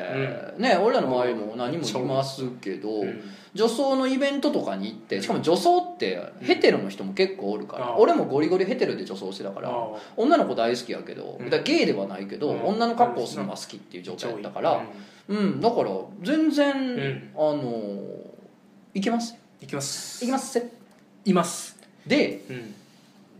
[0.58, 3.04] ね俺らの周りも何人もいますけど、う。
[3.04, 3.20] ん
[3.54, 11.50] 女装のイベントとかに行ってしかも女装ってヘテロの人も結構おるから、俺もゴリゴリヘテロで女装してたから、あ女の子大好きやけど、うん。
[11.50, 12.62] だゲイではないけど、うん。
[12.64, 14.84] 女の格好をするのが好きっていう状態だったから、
[15.28, 15.60] うん。
[15.60, 15.90] だから
[16.22, 17.32] 全然、ん。
[17.34, 18.04] あの
[18.94, 19.34] いけます。
[19.60, 20.24] いきます。
[20.24, 20.52] いきます。
[20.52, 20.68] せ
[21.24, 21.76] います。
[22.06, 22.74] でうん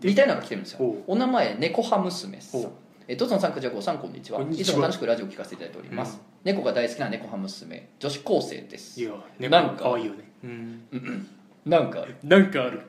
[0.02, 0.28] 似たよう。
[0.28, 0.94] なのが来てるんですよ。
[1.06, 2.70] お名前猫ハ娘さん
[3.08, 4.40] えとつのさんくじゃこさんこんにちは。
[4.42, 6.54] いつも楽しくラジオを聞かせていただいております、うん。
[6.54, 9.00] 猫が大好きな猫ハ娘女子高生です。
[9.00, 9.12] いや
[9.48, 10.18] なんか可愛いよね。
[10.44, 11.28] うん。
[11.66, 12.16] なんかある。
[12.22, 12.82] なんかある。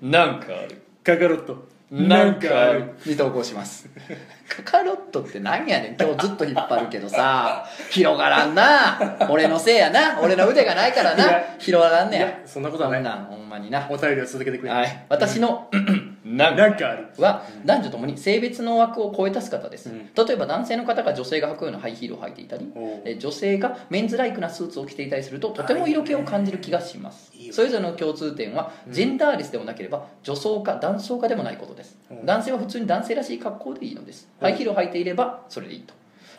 [0.00, 0.82] なんかある。
[1.02, 1.76] カカロット。
[1.90, 2.94] なんかある。
[3.04, 3.88] に投稿します。
[4.48, 5.96] カカロットって何やねん。
[6.00, 7.64] 今日ずっと引っ張るけどさ。
[7.90, 9.16] 広がらんな。
[9.28, 10.20] 俺のせいやな。
[10.20, 11.24] 俺の腕がないからな。
[11.58, 12.40] 広がらんねや。
[12.44, 12.98] そんなことはない。
[12.98, 13.86] そんなんほんまにな。
[13.88, 14.72] お便りを続けてくれ。
[14.72, 15.06] はい。
[15.08, 16.05] 私のなん
[16.36, 17.06] なんかある。
[17.18, 20.10] は男女ともに性別の枠を超えた姿です、うん。
[20.14, 22.72] 例えば男性の方が女性が履くようなハイヒールを履いていたり
[23.18, 27.30] 女性がメンズライクなスーツを着ていたりするととても色気を感じる気がします。
[27.34, 31.98] いいよそれぞれの共通点はジェンダーレスでもなければ女装か男装かでもないことです。
[32.10, 32.14] う。
[32.14, 34.28] ん男性は普通に男性らしい格好でいいのです。
[34.40, 35.94] うんハイヒールを履いていればそれでいいと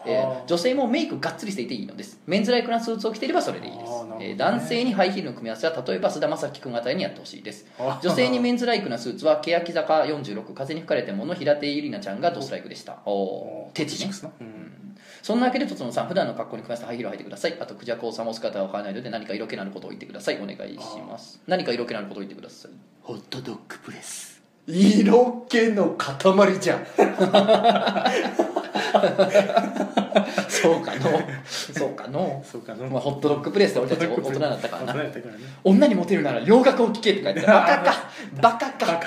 [0.07, 2.19] えー女性もメイクがっつりしていていいのです。
[2.25, 3.91] メンズライクなスーツを着ていればそれでいいです。
[4.05, 4.17] ね。
[4.21, 7.65] えー男性にハイヒールの組み合わせは例えば菅田将暉君あたりにやってほしいです。
[7.79, 12.99] あ女性にメンズライクなスーツは欅坂46風に吹かれてもの平手友梨奈ちゃんがドスライクでした。
[13.05, 13.75] おおー。
[13.75, 14.97] 手地ねなうん。
[15.21, 17.57] そんなわけでとつのさん普段の格好に組み合わせたハイヒールを履いてください。
[17.59, 20.37] あとクジャコウさんもお姿を変えないので何か色気のあることを言ってください。
[20.41, 21.41] お願いします。
[21.47, 22.71] 何か色気のあることを言ってください。
[23.01, 24.41] ホットドッグプレス。
[24.67, 26.85] 色気の塊じゃん
[30.49, 31.21] そうかの。
[31.47, 32.87] そうかの、そうかの。
[32.87, 34.55] まあ、ホットドッグプレスで俺たち大人にな。
[34.55, 35.03] ったからな
[35.63, 37.93] 女にモテるなら洋楽を聴けって書いてバカか。
[38.41, 39.01] バカか。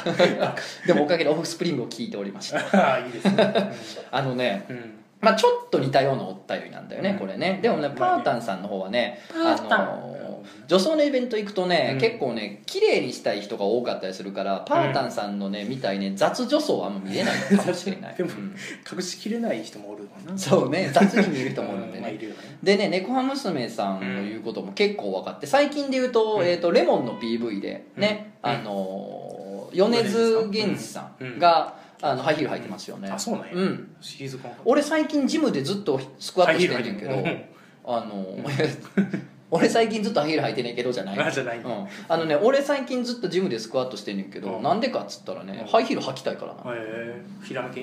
[0.86, 2.58] でもおかげでオフスプリングを聴いておりました。
[2.72, 3.72] ああいいですね。
[4.10, 7.18] あのねうんうんまあちょっと似たようなお便りなんだよね、うん。
[7.18, 7.60] これね。
[7.62, 12.00] でもねまあパータンさんの方はね、あの女装のイベント行くとね、うん。
[12.00, 18.56] 結構ね綺麗にしたい人が多かったりするからパータンさんのねみたいね雑女装はあんま見れないかもしれない、 でもうん。
[18.90, 20.38] 隠しきれない人もおるわな。
[20.38, 22.12] そうね雑に見えると思うんでね。
[22.12, 22.18] ね。
[22.62, 28.50] でね猫派娘さんの言うことも結構分かって最近で言うと,、えー、とレモンの PV でね、うん。
[28.50, 29.40] あのー
[29.72, 33.10] 米津玄師さんが、あのハイヒール履いてますよね。
[33.10, 33.52] あそうなんや。
[33.54, 33.94] うん。
[34.00, 37.12] シーズン俺最近ジムでずっとスクワットしてんねんけど、
[37.84, 38.26] あの
[39.52, 41.18] 俺最近ずっとハイヒール履いてんねんけどじゃない。
[41.18, 41.58] あじゃない。
[41.58, 44.62] うん、あのね俺最近ずっとジムでスクワットしてんねんけど、うん。
[44.62, 47.80] なんでかっつったらね、うんハイヒール履きたいからな、へえひらめき？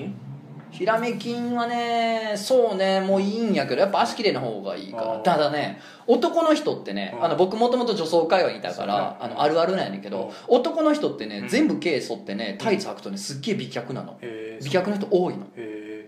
[0.70, 5.18] ひらめきんはねそうねもういいんやけどやっぱ足綺麗な方がいいから。
[5.18, 7.24] ただね男の人ってねうん。
[7.24, 11.48] あの僕もともと女装界隈にいたからあのあるあるなんやねんけど男の人ってねうん。
[11.48, 14.18] 全部毛剃ってねタイツ履くとねすっげえ美脚なの。
[14.62, 15.46] 美脚の人多いの。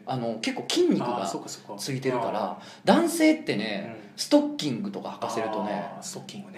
[0.07, 4.11] あの結構筋肉あがついてるから男性ってねうん。
[4.17, 5.93] ストッキングとか履かせるとね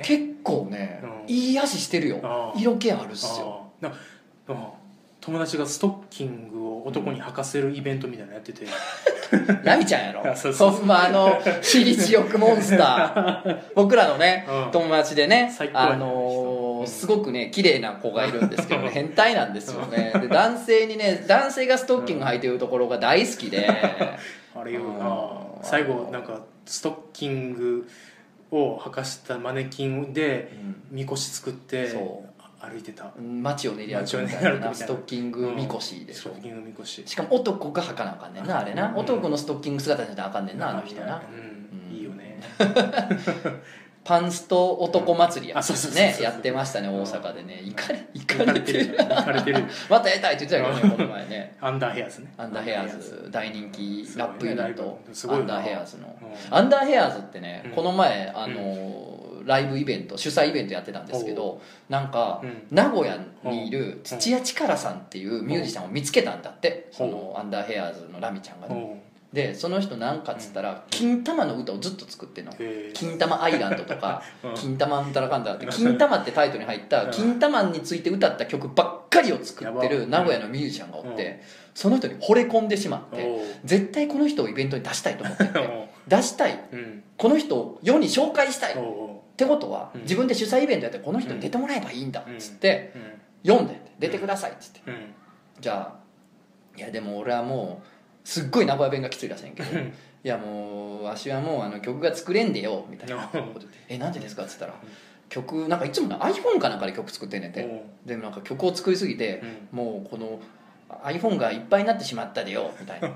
[0.02, 1.32] 結構ねうん。
[1.34, 2.52] いい足してるよ。
[2.56, 3.70] 色気あるっすよ
[5.22, 8.66] 友達がストッキングを男に履かせるイベントみたいなのやってて。
[9.62, 10.26] ラミちゃんやろ。
[10.28, 10.70] あそうそう。
[10.70, 13.62] ほんまあの私立欲モンスター。
[13.76, 14.70] 僕らのねうん。
[14.72, 20.12] 友達でねあのーうんすごくね綺麗な子がいるんですけどね変態なんですよね。
[20.20, 23.68] で男性にね男性がストッキング履いてるところが大好きで。
[24.54, 24.98] あれようん。
[24.98, 27.88] な最後なんかストッキング
[28.50, 30.52] を履かしたマネキンで
[30.90, 32.24] みこし作ってそ
[32.62, 33.12] 歩いてた。
[33.18, 34.74] 街を練り歩くみたいなな。
[34.74, 36.30] ストッキングみこしでしょ。
[36.30, 37.02] ストッキングみこし。
[37.04, 38.90] しかも男が履かなあかんねんなあれな。
[38.90, 38.96] うん。
[38.98, 41.20] 男のストッキング姿じゃなあかんねんなあの人な。
[41.30, 41.96] うん。
[41.96, 42.40] いいよね。
[44.04, 45.60] パンスト男祭りや。
[45.60, 47.62] ってましたね大阪でね。
[47.64, 51.56] 行かれ行行かれてる行かれてる またやりたいって言ってたけどねこの前ね。
[51.60, 52.32] アンダーヘアーズね。
[52.36, 53.28] アンダーヘアーズ。
[53.30, 55.00] 大人気ラップユニット。
[55.28, 56.16] アンダーヘアーズの。
[56.20, 56.56] うん。
[56.56, 57.70] アンダーヘアーズってねうん。
[57.72, 62.66] この前あのライブイベント主催イベントやってたんですけどなんかうん。
[62.70, 67.08] 名古屋にいる土屋力さんっていうミュージシャンを見つけたんだってそう。
[67.08, 69.02] んのアンダーヘアーズのラミちゃんがね。
[69.32, 72.52] でその人なんかっつったら金玉の歌をずっと作ってんの。
[72.92, 74.54] 金玉アイランドとか うん。
[74.54, 81.16] 金玉うんたらかんだって金玉ってタイトルに入った金玉について歌った曲ばっかりを作ってる名古屋のミュージシャンがおっうん。
[81.16, 81.40] て
[81.74, 83.26] その人に惚れ込んでしまって
[83.64, 85.50] 絶対この人をイベントに出したいと思ってて
[86.08, 86.60] 出したい。
[86.70, 87.02] うん。
[87.16, 88.74] この人を世に紹介したい
[89.32, 90.00] ってことはうん。
[90.02, 93.04] 自分で主催イベントやってこの人に出てもらえばいいんだっつってううん。
[93.44, 94.80] 読んで出てくださいっつって。
[94.86, 94.94] うん。
[95.60, 99.86] じゃあいやでも俺はもうすっごい名古屋弁がきついらしいんやけどうん。
[100.24, 103.52] いやもうわしはもうあの曲が作れんでよみたいなこ とうん。
[103.54, 104.74] 言って「えなんでですか?」っつったら
[105.28, 107.82] 曲なんかいつもな iPhone かなんかで曲作ってんねんて。
[108.04, 110.38] でもなんか曲を作りすぎてもうこの
[111.04, 113.08] iPhone がいっぱいになってしまったでよみたいな。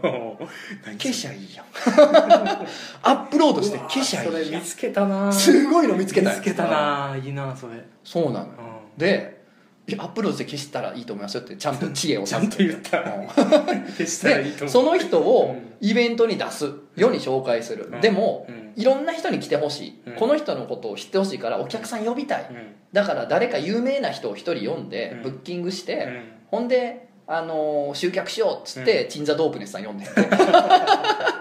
[0.99, 1.67] 消しゃいいやん。
[3.03, 4.45] アップロードして消しゃいいやん。
[4.45, 5.33] それ見つけたな。
[5.33, 6.37] すごいの見つけたよ。
[6.37, 7.17] 見つけたな。
[7.23, 7.75] いいなそれ。
[8.05, 8.47] そうなの。
[8.47, 8.53] よ
[8.97, 9.37] うで
[9.89, 12.99] いやアップロードして消したらいいと思いますよってちゃんと知恵をんちゃんと言った。
[12.99, 13.27] うん。
[13.95, 14.61] 消したらいいと思う。
[14.61, 15.67] でその人をうん。
[15.81, 18.01] イベントに出す世に紹介する、うん。
[18.01, 18.73] でも、うん。
[18.75, 20.15] いろんな人に来てほしい、うん。
[20.15, 22.75] この人のことを知ってほしいからお客さん呼びたい、うん。
[22.93, 25.23] だから誰か有名な人を一人呼んでうん。
[25.23, 26.23] ブッキングして、うん。
[26.51, 30.07] ほんで、あのー集客しようっつって、鎮座ドープネスさん呼んで。
[30.07, 31.36] 呼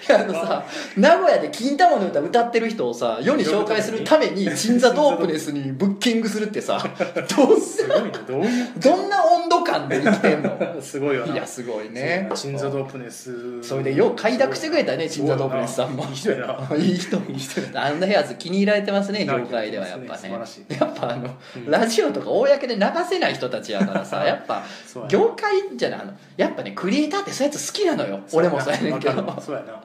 [0.14, 0.64] あのさ
[0.96, 6.78] 名古屋で金玉の歌歌ってる人をさ世に紹介するために鎮座ドープネスにブッキングするってさ
[7.36, 8.12] どうすごいね。
[8.26, 8.80] どういう？
[8.80, 10.58] どんな温度感で生きてんの？
[10.80, 11.34] すごいよな。
[11.34, 12.28] いやすごいね。
[12.34, 13.62] 鎮座ドープネス。
[13.62, 16.04] それでよう快諾してくれたね鎮座ドープネスさんも。
[16.04, 16.38] いい人や
[16.70, 16.76] な。
[16.76, 17.16] いい人。
[17.16, 20.30] いい人やあんな部屋ず気に入られてますねな業界ではやっぱね。
[20.68, 21.70] やっぱあの、うん。
[21.70, 24.62] ラジオとか公で流せない人たちやからさやっぱ
[25.08, 28.20] 業界じゃないあのやっぱねクリエイターってそういうやつ好きなのよ。
[28.32, 29.40] 俺もそうやねんけど。
[29.40, 29.80] そうやな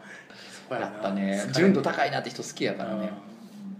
[0.70, 1.45] やっぱね。
[1.53, 3.11] 純度高いなって人好きやからね。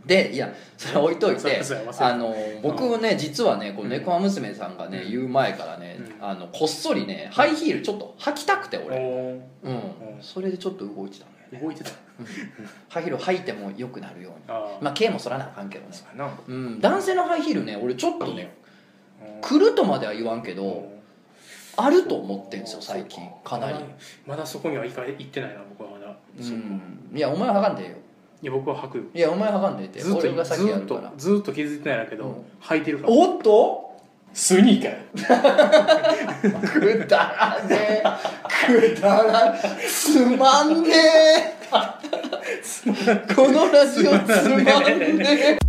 [0.06, 1.62] でいやそれ置いといて
[2.00, 5.12] あの僕ね実はねこの猫娘さんがねうん。
[5.12, 6.26] 言う前からねうん。
[6.26, 9.42] あのこっそりねハイヒールちょっと履きたくて俺。
[9.64, 9.82] うん。
[10.22, 11.60] それでちょっと動いてたのよね。
[11.60, 11.90] 動いてた。
[12.90, 14.38] ハイヒール履いても良くなるように。
[14.48, 15.92] あまあ毛も剃らなあかんけどね。
[15.92, 16.06] そ
[16.48, 16.80] うん。
[16.80, 18.56] 男性のハイヒールね俺ちょっとね
[19.36, 19.42] うん。
[19.42, 20.94] 来るとまでは言わんけど
[21.78, 23.28] あると思ってんですよ最近。
[23.44, 23.58] か。
[23.58, 23.80] なり。
[24.28, 25.95] まだそこには行か行ってないな僕は
[26.38, 27.96] いやお前は履かんでええよ。
[28.42, 29.04] いや僕は履くよ。
[29.14, 30.00] いやお前は履かんでええって。
[30.02, 31.14] ずっと俺が先やずっとるから。
[31.18, 32.46] ずっと気づいてないんだけどうん。
[32.62, 33.14] 履いてるから。
[33.14, 33.86] おっと？
[34.34, 36.80] スニーカー。
[36.80, 37.18] くだ
[37.62, 38.96] らねえ。
[38.96, 39.56] くだら
[39.88, 41.56] つまんねえ。
[43.34, 45.65] このラジオつまんねえ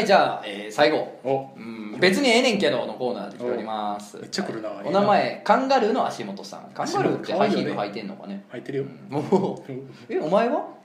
[0.00, 1.20] はいじゃあ、えー最後。
[1.24, 1.50] お。
[1.56, 4.16] うん別にええねんけどのコーナーで来ております。
[4.16, 4.86] めっちゃ来るなはい。
[4.86, 6.70] お名前カンガルーの足元さん。
[6.72, 8.44] カンガルーってハイヒール履いてんのかね？
[8.52, 8.84] 履いてるよ。
[9.10, 9.72] もう
[10.08, 10.80] えお前は？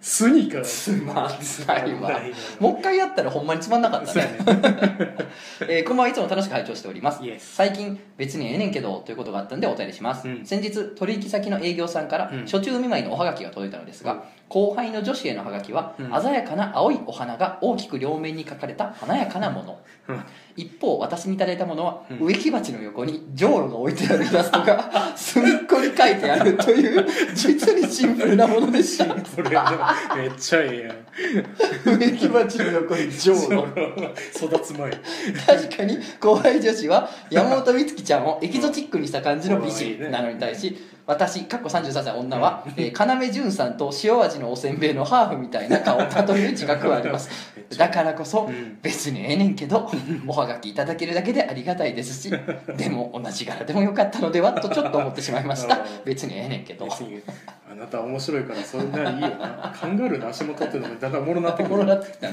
[0.00, 0.62] スニーカー。
[0.62, 2.20] つまんないわ
[2.58, 4.32] もう一回やったらほんまにつまんなかったそうやね。
[4.36, 4.44] ね
[5.68, 7.24] えーこんばんはいつも楽しく拝聴しております。
[7.24, 10.44] イエス最近別にええねんけどということがあったんでお便りします、うん。
[10.44, 12.40] 先日取引先の営業さんからうん。
[12.42, 14.20] 初中見舞いのおはがきが届いたのですが、うん
[14.52, 16.22] 後輩の女子へのはがきは、うん。
[16.22, 20.24] 鮮やかな青いお花が大きく両面に描かれた華やかなもの、うん。
[20.56, 22.18] 一方私にいただいたものは、うん。
[22.26, 29.18] 植木鉢の横にじょうろが置いてあるイラストが隅っこに書いてあるという実にシンプルなものでした でも
[30.16, 30.92] めっちゃえ
[31.86, 31.98] えやん。
[31.98, 33.50] 植木鉢の横にじょう。
[33.50, 33.66] ろ
[34.36, 34.90] 育つ前。
[35.46, 40.76] 確かに後輩女子は山本美月ちゃんをエキゾチックにした感じの美人なのに対し
[41.06, 47.28] 私かっこ33歳女は、えー、要潤さんと塩味のおせんべいのハーフみたいな顔を例える自覚はあります
[47.76, 49.88] だからこそ、うん別にええねんけど
[50.26, 52.30] おはがきいただけるだけでありがたいですし
[52.76, 56.88] でも同じ柄でもよかったのではとちょっと思ってしまいましたうん別にええねんけど
[57.72, 59.72] あなたは面白いからそんないいよな。
[59.74, 61.74] カンガルーの足元っていうのもだんだんおもろなってくる。
[61.74, 62.28] おもろなってきた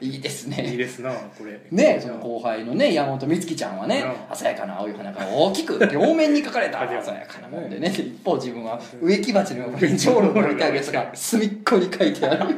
[0.00, 0.70] いいですね。
[0.70, 1.60] いいですなこれ。
[1.70, 4.36] ねその後輩のね山本美月ちゃんはねうん。
[4.36, 7.88] 鮮やかな青い花が大きく両面に描かれた鮮やかなもんでね。
[7.94, 12.56] 一方自分は植木鉢の横にじょうろが置いてあるやつが隅っこに書いてある。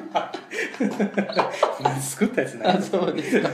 [2.00, 3.48] 作ったやつなあそうですか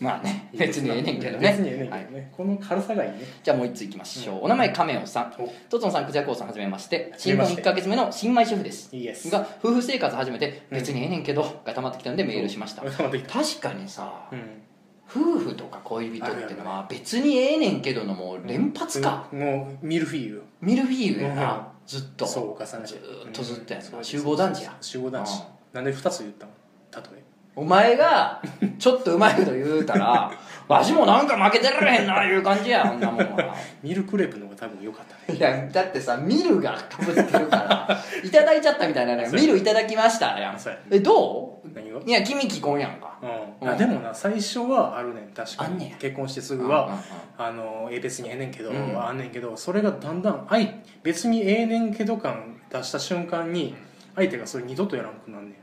[0.00, 1.50] まあね別にええねんけどね。
[1.50, 2.12] 別にええねんけどはい。
[2.12, 3.20] ねこの軽さがいいね。
[3.42, 5.34] じゃあもう一ついきましょう、お名前亀尾さん。
[5.38, 7.12] おとつのさんくじゃこうさんはじめまして。
[7.16, 7.62] 新婚はじめまして。
[7.62, 9.30] 1か月目の新米主婦です。
[9.30, 12.82] が夫婦生活始めて別にええねんけどが溜まってきたんでメールしました。
[12.82, 13.40] 溜まってきた。
[13.40, 14.62] 確かにさうん。
[15.10, 20.42] 夫婦とか恋人ってのは別にええねんけどのもう連発か、もうミルフィーユ。
[20.60, 22.26] ミルフィーユやな、ずっと。
[22.26, 22.88] そう重ねて。
[22.88, 24.76] ずーっとずっとやつ集合団地や。
[24.82, 25.36] 集合団地うん。
[25.72, 26.52] なんで2つ言ったの？
[26.92, 27.22] 例え
[27.58, 28.40] お前が
[28.78, 30.30] ちょっとうまいこと言うたら
[30.68, 33.52] わしもなんか負けてられへんないう感じやあんなもんは。
[33.82, 35.36] ミルクレープの方が多分良かったね。
[35.36, 39.28] いやだってさミルがかぶってるからいただいちゃったみたいなね。
[39.32, 40.58] ミルいただきましたやん。
[40.90, 41.68] えどう？
[41.74, 41.98] 何が？
[42.06, 43.18] いや君既婚やんか。
[43.20, 43.26] う
[43.64, 43.66] ん。
[43.66, 43.74] うん。
[43.74, 45.92] あでもな最初はあるねん確かに。
[45.98, 46.90] 結婚してすぐは
[47.36, 49.02] あのええ別にええねんけど、うん。
[49.02, 50.68] あんねんけどそれがだんだん相
[51.02, 53.74] 別にええねんけど感出した瞬間に
[54.14, 55.54] 相手がそれ二度とやらなくなんねん。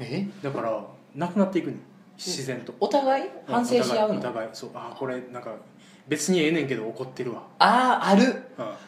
[0.00, 0.26] え？
[0.42, 0.80] だから
[1.18, 1.74] なくなっていく
[2.16, 2.72] 自然と。
[2.80, 3.30] お互い？
[3.46, 4.20] 反省し合うの？
[4.20, 4.70] お互いそう。
[4.74, 5.54] あこれなんか
[6.06, 8.24] 別にええねんけど怒ってるわ、ああある？
[8.24, 8.42] う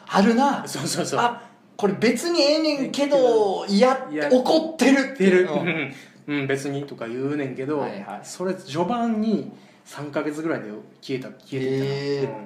[0.07, 0.63] あるな。
[0.63, 1.19] ん、そうそうそう。
[1.19, 1.43] あ
[1.77, 5.93] これ別にええねんけどいや怒ってるっててる、いううん。
[6.27, 8.19] うん、別にとか言うねんけど、はいはい。
[8.23, 9.51] それ序盤に
[9.85, 10.69] 3か月ぐらいで
[11.01, 12.25] 消えた消えてへー。
[12.27, 12.37] たな、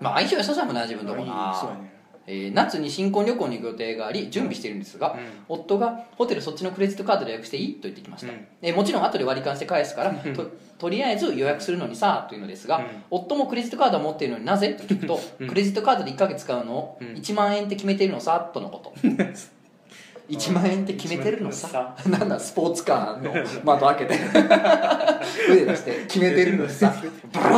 [0.00, 1.91] まあ相性良さそうやもんな自分とこなそうやね
[2.26, 5.18] えー夏に新婚旅行に行く予定があり準備しているんですが、うん。
[5.48, 7.74] 夫がホテルそっちのクレジットカードで予約していい？
[7.74, 8.46] と言ってきました、うん。
[8.62, 10.34] えーもちろん後で割り勘して返すからうん。
[10.34, 10.46] と
[10.78, 12.84] とりあえず予約するのにさというのですが、うん。
[13.10, 14.74] 夫もクレジットカードを持っているのになぜ？
[14.74, 15.48] と聞くと、うん。
[15.48, 16.74] クレジットカードで1ヶ月使うの？
[16.74, 17.08] をうん。
[17.14, 18.50] 1万円って決めているのさ？
[18.52, 18.94] とのこと
[20.28, 21.68] 1万円って決めてるのさ。
[21.68, 21.96] さ。
[22.08, 24.18] なんだスポーツカーの窓開けて。
[25.50, 26.94] 腕出して決めてるのさ。
[27.32, 27.56] ブル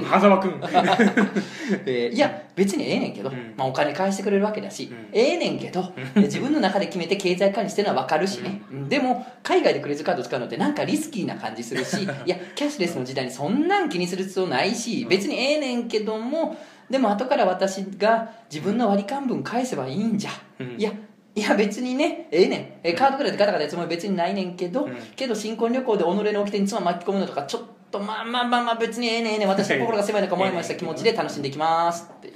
[0.00, 0.60] ン羽沢君。
[1.86, 3.54] えーいや別にええねんけど、うん。
[3.56, 5.08] まあ、お金返してくれるわけだし、うん。
[5.12, 8.88] ええねんけど、で自分の中で決めて経済管理してるのは分かるしね、うん。
[8.88, 16.56] でも海外でクレジットカード使うのってなんかリスキーな感じするしいやキャッシュレスの時代にそんなん気にする必要ないし別にええねんけども
[16.88, 20.30] でも後から私が自分の割り勘分返せばいいんじゃ、
[20.60, 20.76] うん。
[20.78, 20.92] いや
[21.36, 22.28] いや別にね。
[22.30, 22.72] ええねん。
[22.82, 24.96] えカードくらいでガタガタやつもり別にないねんけど、うん。
[25.14, 27.62] けど新婚旅行で己の掟に妻巻き込むのとかちょっ
[27.92, 29.48] とまあまあまあまあ別にええねんええねん。
[29.48, 32.32] 私の心が狭いのか思いました気持ちで楽しんできますって。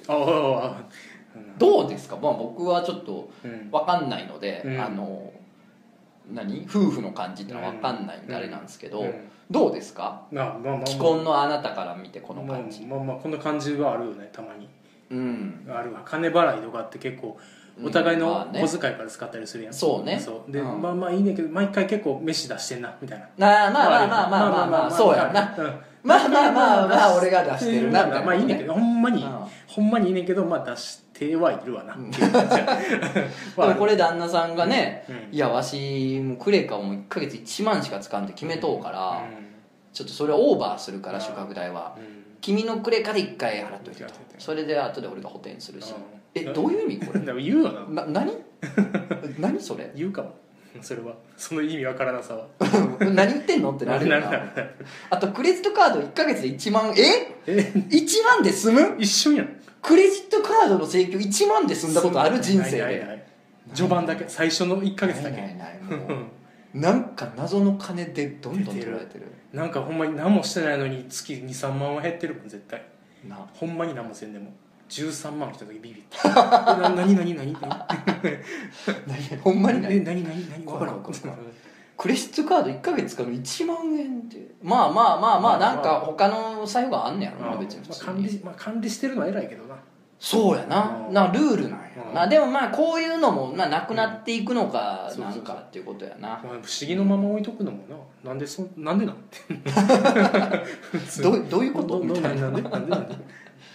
[1.59, 3.71] どうですか、まあ、僕はちょっとうん。
[3.71, 4.79] 分かんないので、うん。
[4.79, 5.33] あの
[6.31, 6.67] 何？
[6.69, 8.35] 夫婦の感じってのは分かんないんでうん。
[8.35, 9.15] あれなんですけど、うん。
[9.51, 10.27] どうですか？
[10.31, 14.69] まあまあま既婚のあなたから見てこのまあ感じまあまあこんな感じはあるよねたまに。
[15.11, 15.67] うん。
[15.71, 16.03] あるわ。
[16.05, 20.19] 金払いとかって結構うんお互いの小遣いから使ったりするやん、そうね。
[20.19, 20.53] そう。
[20.53, 20.83] で、うん。
[20.83, 23.27] まあまあいいねんけど毎回結構飯出してんなみたいな。
[23.39, 24.67] まあまあまあまあまあまあ。
[24.67, 29.31] まあそうやなうんまあまあまあまあ俺が出してるなみたいなまあいいねんけどほんまに、うん
[29.67, 39.23] ほんまにいいねんけどまあ出してはいるわな、うんっていう感じはでもこれ旦那さんがね、うんいやわしもうクレカをもう1ヶ月1万しか使うんで決めとうから、
[39.93, 41.97] ちょっとそれはオーバーするからうん宿泊代は
[42.41, 47.21] 君のクレカで1回払っといてとそれで後で俺が補填するしうんえどういう意味これ？
[47.43, 48.05] 言うよな。
[48.05, 48.33] な何？
[49.39, 49.91] 何それ？
[49.95, 50.35] 言うかも。
[50.81, 51.15] それは。
[51.37, 52.47] その意味わからなさは。
[53.01, 54.53] 何言ってんのってなるよな。
[55.11, 56.95] あとクレジットカード1ヶ月で1万？
[56.97, 57.35] え？
[57.47, 58.97] え？1万で済む？
[58.99, 59.49] 一緒やん。
[59.83, 62.41] クレジットカードの請求1万で済んだことある？
[62.41, 63.27] 人生で。
[63.75, 64.25] 序盤だけ。
[64.29, 65.41] 最初の1ヶ月だけ。
[65.41, 65.81] ないない
[66.73, 69.27] なんか謎の金でどんどん取られてる。
[69.53, 72.81] なんかほんまに何もしてないのに月23万は減ってるもん絶対。
[73.29, 73.37] な。
[73.55, 74.53] ほんまに何もせんでも
[74.91, 76.33] 13万来た時ビビったえ
[76.83, 81.03] な 何何何何何ほんまにないえ何何何分からん
[81.97, 84.55] クレジットカード1ヶ月使うの？1万円って。
[84.63, 89.77] まあまあまあまあなんか他の財布があんねやろなまあ別に普通管に理まあ管理してるのは偉いけどな。
[90.19, 91.05] そうやな。
[91.09, 91.13] うん。
[91.13, 92.15] なルールなんやうん。
[92.15, 95.21] なでもまあこういうのもななくなっていくのかうん。
[95.21, 96.29] なんかっていうことやな。
[96.29, 97.85] まあ、不思議のまま置いとくのも
[98.25, 98.31] な。
[98.31, 99.37] なんでそなんでなんて
[101.23, 101.99] どうどういうこと？
[101.99, 102.49] どみたいな。
[102.49, 103.15] なんでなんでなんで、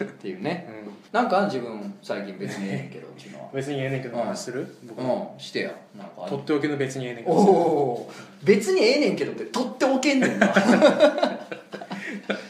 [0.04, 0.68] っていうね。
[0.88, 3.50] うんなんか自分最近別にええねんけどうちのは。
[3.54, 4.76] 別にええねんけど話する？
[4.84, 5.72] 僕のうんしてや。
[5.98, 6.32] なんかある？
[6.32, 7.42] とっておきの別にええねんけおど。
[7.42, 8.46] おー。
[8.46, 10.48] 別にええねんけどって取っておけんねんな。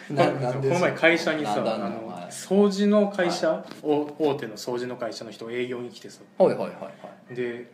[0.10, 6.22] ななんでこの前会社にさあの掃除の会社、お大手の掃除の会社の人が営業に来てさ。
[6.40, 6.92] はいはいはいは
[7.32, 7.36] い。
[7.36, 7.68] で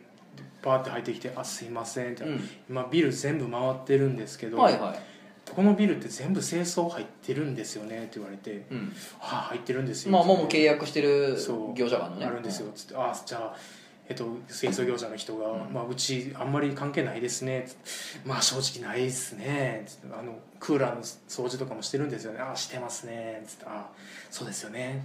[0.60, 2.48] パーって入ってきて「あすいません」って、うん。
[2.68, 5.11] 今ビル全部回ってるんですけど、はいはい
[5.50, 11.36] このビルって全部清掃入ってるんですよね」って言われてうん「はあ入ってるんですよ」まあもう契約してる
[11.74, 12.26] 業者があるのね。
[12.26, 12.70] あるんですよ。
[12.74, 13.56] つって「あじゃあ
[14.08, 15.72] えっと、清掃業者の人が、うん。
[15.72, 17.68] まあ、うちあんまり関係ないですね」
[18.26, 23.90] まあ正直ないですね」あのクーラーの掃除とかもしてるんですよね」あしてますね」つって「あ
[24.30, 25.04] そうですよね」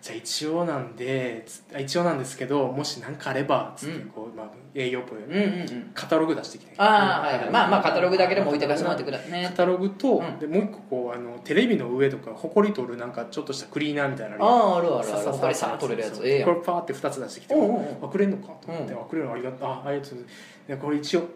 [0.00, 1.44] じゃあ一応なんで
[1.78, 4.08] 一応なんですけどもし何かあればつってうん。
[4.08, 5.90] こう、まあ、営業っぽいうんうんうん。
[5.92, 6.72] カタログ出してきて。
[6.78, 7.50] ああはいはい。
[7.50, 10.38] まあまあカタログだけでも置いてかしてもらってくださいカねタログと、うん。
[10.38, 15.38] でもう一個こうあのテレビの上とかほこり取るなんかちょっとしたクリーナーみたいなのあああるあるある。
[15.38, 18.04] これさ取れるやつええやんこれパーって2つ出してきて、うんうんうん。
[18.04, 21.28] あくれんのかと思って、うんあくれるのありがとうあありがとうこれ一応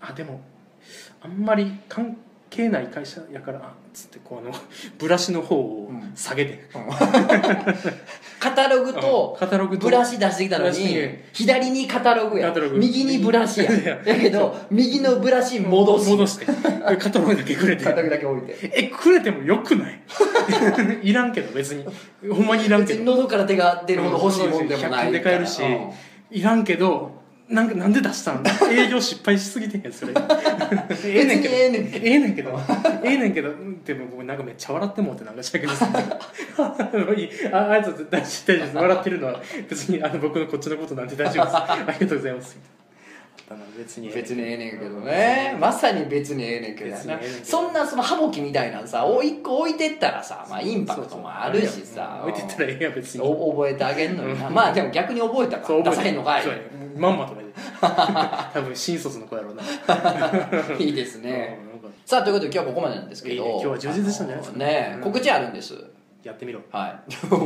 [0.00, 0.40] あでも
[1.20, 2.16] あんまり関
[2.54, 4.54] 係ない会社やからあつってこうあの
[4.98, 6.12] ブラシの方をうん。
[6.14, 6.64] 下げて、
[8.38, 9.00] カタログうん。
[9.00, 12.54] とカタログとブラシ出してきたのにに左にカタログや。
[12.74, 13.72] 右にブラシや。
[13.72, 14.16] いやや。
[14.20, 16.46] けど右のブラシ戻し戻して。
[16.46, 16.52] で
[16.96, 17.84] カタログだけくれて。
[17.84, 18.70] カタログだけ置いて。
[18.74, 20.00] えくれてもよくない？
[21.02, 21.84] いらんけど別に。
[22.30, 25.62] ほんまにいらん別にけど喉から手が出るほど欲しいもんでもない100均で買えるし。
[25.62, 25.90] うん。
[26.30, 28.42] いらんけどなんかなんで出したん
[28.72, 30.14] 営業失敗しすぎてんやんそれ。
[31.04, 31.54] ええねんけど。
[31.54, 32.60] ええねんけど。
[33.04, 33.50] ええねんけど。
[33.50, 35.86] うんでも僕なんかめっちゃ笑ってもうてなんかしたけどさ
[37.52, 38.66] ああいつ大丈夫大丈夫。
[38.66, 41.56] です笑ってるのは別にあの僕のこっちのことなんて大丈夫です。
[41.56, 42.56] ありがとうございます。
[42.58, 42.73] あ
[43.44, 45.56] ったな別に別にええねんけどね。
[45.60, 46.96] まさに別にええねんけど
[47.42, 52.20] そんなそのハボキみたいなのさお一個置いてったらさ、まあ、インパクトもあるしさ。
[52.26, 53.22] 置いてったらええやん別に。
[53.22, 54.48] お覚えてあげんのにな。
[54.50, 56.42] まあでも逆に覚えたから出さへんのかい。
[56.42, 56.58] そうや
[56.96, 57.44] まんまとね
[58.52, 59.62] 多分新卒の子やろうな。
[60.78, 61.58] いいですね。
[62.06, 63.44] さあということで今日はここまでなんですけど。
[63.44, 63.50] ね。
[63.52, 64.58] 今日は充実したんじゃないですか？
[64.58, 65.00] ねうん。
[65.02, 65.74] 告知あるんです。
[66.22, 66.60] やってみろ。
[66.72, 67.00] は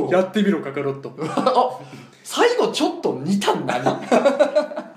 [0.09, 0.11] い。
[0.11, 1.13] やってみろカカロット。
[1.21, 1.79] あ
[2.23, 3.99] 最後ちょっと似たんだな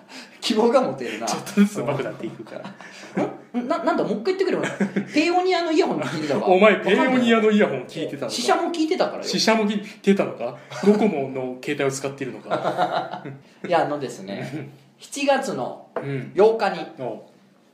[0.43, 1.26] 希望が持てるな。
[1.26, 3.62] ちょっとずつ上手くなっていくから。
[3.62, 3.68] ん？
[3.68, 4.64] ななんだもう一回言ってくれよ。
[5.14, 6.49] ペイオニアのイヤホン聞いてたわ。
[6.49, 8.30] お前ペイオニアののイヤホン聞いてたのか？
[8.30, 9.22] 死者も聞いてたからよ。
[9.22, 10.57] 死者も聞いてたのか？
[10.84, 13.24] ドコモの携帯を使っているのか？
[13.66, 14.70] いやあのですね
[15.01, 16.32] 7月のうん。
[16.34, 17.20] 8日に、おう。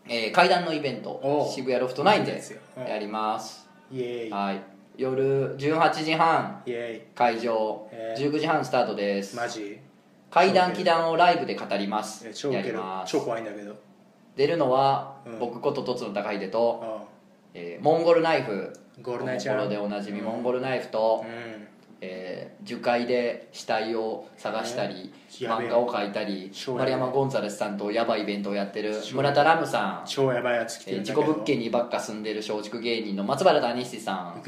[0.08, 2.82] えー、階段のイベントお渋谷ロフト9いいでですよう。
[2.82, 3.66] んやります。
[3.90, 4.30] イエーイ。
[4.30, 4.60] はい。
[4.96, 6.62] 夜18時半。
[7.14, 7.88] 会場。
[7.92, 8.30] えー。
[8.30, 9.36] 19時半スタートです。
[9.36, 9.78] マジ？
[10.30, 12.28] 階段祈願をライブで語ります。
[12.28, 12.66] え超ウケる。
[12.66, 13.12] やります。
[13.12, 13.74] 超怖いんだけど。
[14.36, 15.38] 出るのは、うん。
[15.38, 17.04] 僕こととつの高秀と、あ
[17.54, 18.72] えーモンゴルナイフ
[19.02, 21.68] ゴールナイでおなじみモンゴルナイフと、うん。
[22.00, 34.42] えー樹海で死体を探したり、漫画を描いたり丸山ゴンザレスさんとやばいイベントをやってる超村田ラムさん、超やばいやつ来てえーる事故物件にばっか住んでる松竹芸人の松原谷志さん。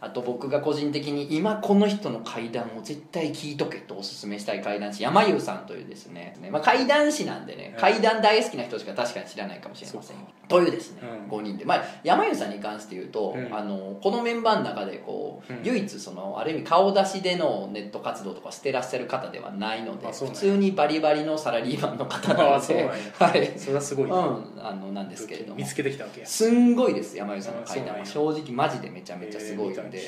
[0.00, 7.80] あと僕が個人的に今この人の怪談を絶対聞いとけとおすすめしたい怪談師山優さんというですね、まあ、怪談師なんでねうん。
[7.80, 10.16] 怪談大好きな人しか確かに知らないかもしれません。
[10.46, 13.54] というですね、うん5人で、まあ、山優さんに関して言うと、うん。
[13.56, 15.60] あのこのメンバーの中でこう、うん。
[15.64, 22.84] 唯一そのある意味顔出しでのネット活動とかしてらっしゃる方ではないのであそうなんや普通にバリバリのサラリーマンの方なので。
[23.18, 24.04] はい、それはすごい。
[24.04, 24.18] ねうん、
[24.62, 25.56] あのなんですけれども。
[25.56, 26.26] 見つけてきたわけや。
[26.26, 28.04] すんごいです山口さんのあ階段は。
[28.04, 30.00] 正直マジでめちゃめちゃすごいんで。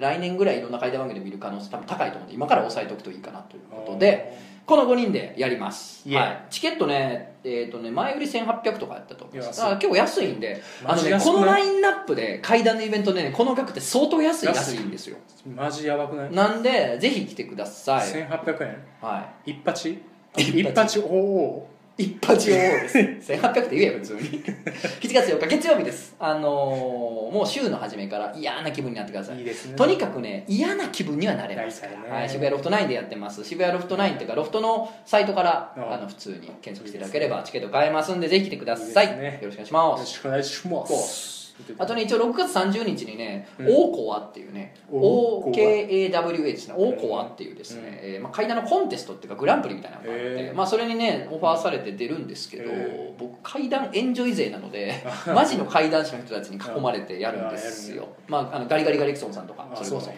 [0.00, 4.36] 来年ぐらいいろんな階段番組で見る可能性多分高いと思うんで今から押さえておくといいかなということで
[4.66, 9.58] この5人でやります、はい、チケットね,、えーとね前売り1800とかやったと思います。
[9.58, 10.62] だから結構安いんで。
[10.84, 15.18] あの、ね、このラインナップで階段のイベントで、ね、この額って相当安いらしいんですよ。
[15.54, 16.32] マジやばくない？
[16.32, 18.76] なんでぜひ来てください、1800円？
[19.02, 19.88] は一発
[20.36, 22.98] 一一発発おおい、一発用です。
[23.32, 24.20] 1800って言えよ普通に。
[24.20, 26.16] 7月4日月曜日です。
[26.18, 29.38] あのーもう週の初めから嫌な気分になってください。
[29.38, 29.76] いいですね。
[29.76, 32.08] とにかくね嫌な気分にはなれますから、ね。
[32.08, 33.44] はい、渋谷ロフト9でやってます。
[33.44, 35.92] 渋谷ロフト9っていうかロフトのサイトからうん。
[35.92, 39.06] あの普通に検索していただければチケット買えますんでぜひ来てください。
[39.06, 39.38] いいですね。
[39.42, 39.98] よろしくお願いします。
[39.98, 41.43] よろしくお願いします
[41.78, 43.66] あとね一応6月30日にね「うん。
[43.68, 50.54] オーコア」っていうねオーコア OKAWA ですねオーコアっていうですね、えーまあ、階段のコンテストっていうかグランプリみたいなのがあって、へー。
[50.54, 54.94] まあ、それにねオファーされて出るんですけどへ僕階段エンジョイ勢なので
[55.32, 60.10] マジの階段師の人たちに囲まれてやるんですよ、まあ、あのガリガリガリクソンさんとかあそれこそ。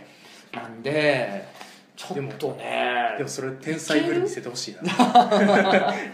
[0.52, 1.44] なんで
[1.96, 3.14] ちょっとね。
[3.16, 4.82] でもそれ天才ぶり見せてほしいな。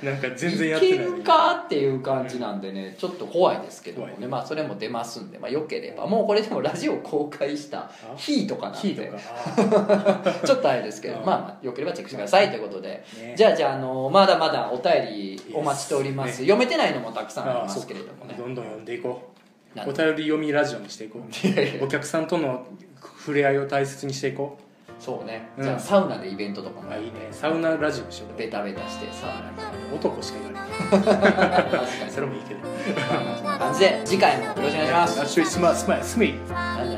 [0.01, 0.97] なんか全然やってない。
[0.97, 4.27] いけるかっていう感じなんでねちょっと怖いですけども怖ね。
[4.29, 5.41] まあそれも出ますんで。
[5.41, 6.07] まあよければ。
[6.07, 9.13] もうこれでもラジオ公開した日とかなんで。
[10.47, 13.03] ちょっとあれですけどうんまあまあよければチェックしてくださいということで。
[13.17, 13.35] ーね。
[13.37, 16.43] じゃあじゃああのまだまだお便りお待ちしております。
[16.43, 16.47] ね。
[16.47, 18.37] 読めてないのもたくさんありますけれどもね。
[18.39, 19.31] どんどん読んでいこ
[19.77, 19.81] う。
[19.81, 21.47] お便り読みラジオにしていこう。
[21.49, 22.67] やお客さんとの
[23.01, 24.59] 触れ合いを大切にしていこ
[25.03, 25.51] そうね。
[25.59, 25.65] うん。
[25.65, 27.29] じゃあサウナでイベントとかもいいね。
[27.33, 28.39] サウナラジオにしよう。
[28.39, 29.71] ベタベタしてサウナ。
[29.73, 30.71] で男しか言わない。
[30.71, 32.11] 確かに。
[32.13, 32.61] それもいいけど。
[32.61, 35.21] まあそんな感じで次回もよろしくお願いします。
[35.23, 36.35] あスイスマスマスミ。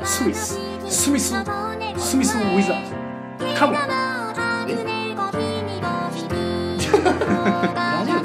[0.03, 1.33] スミススミス。
[1.97, 2.89] スミスウィザー
[3.39, 3.75] ドカモン。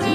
[0.02, 0.06] え？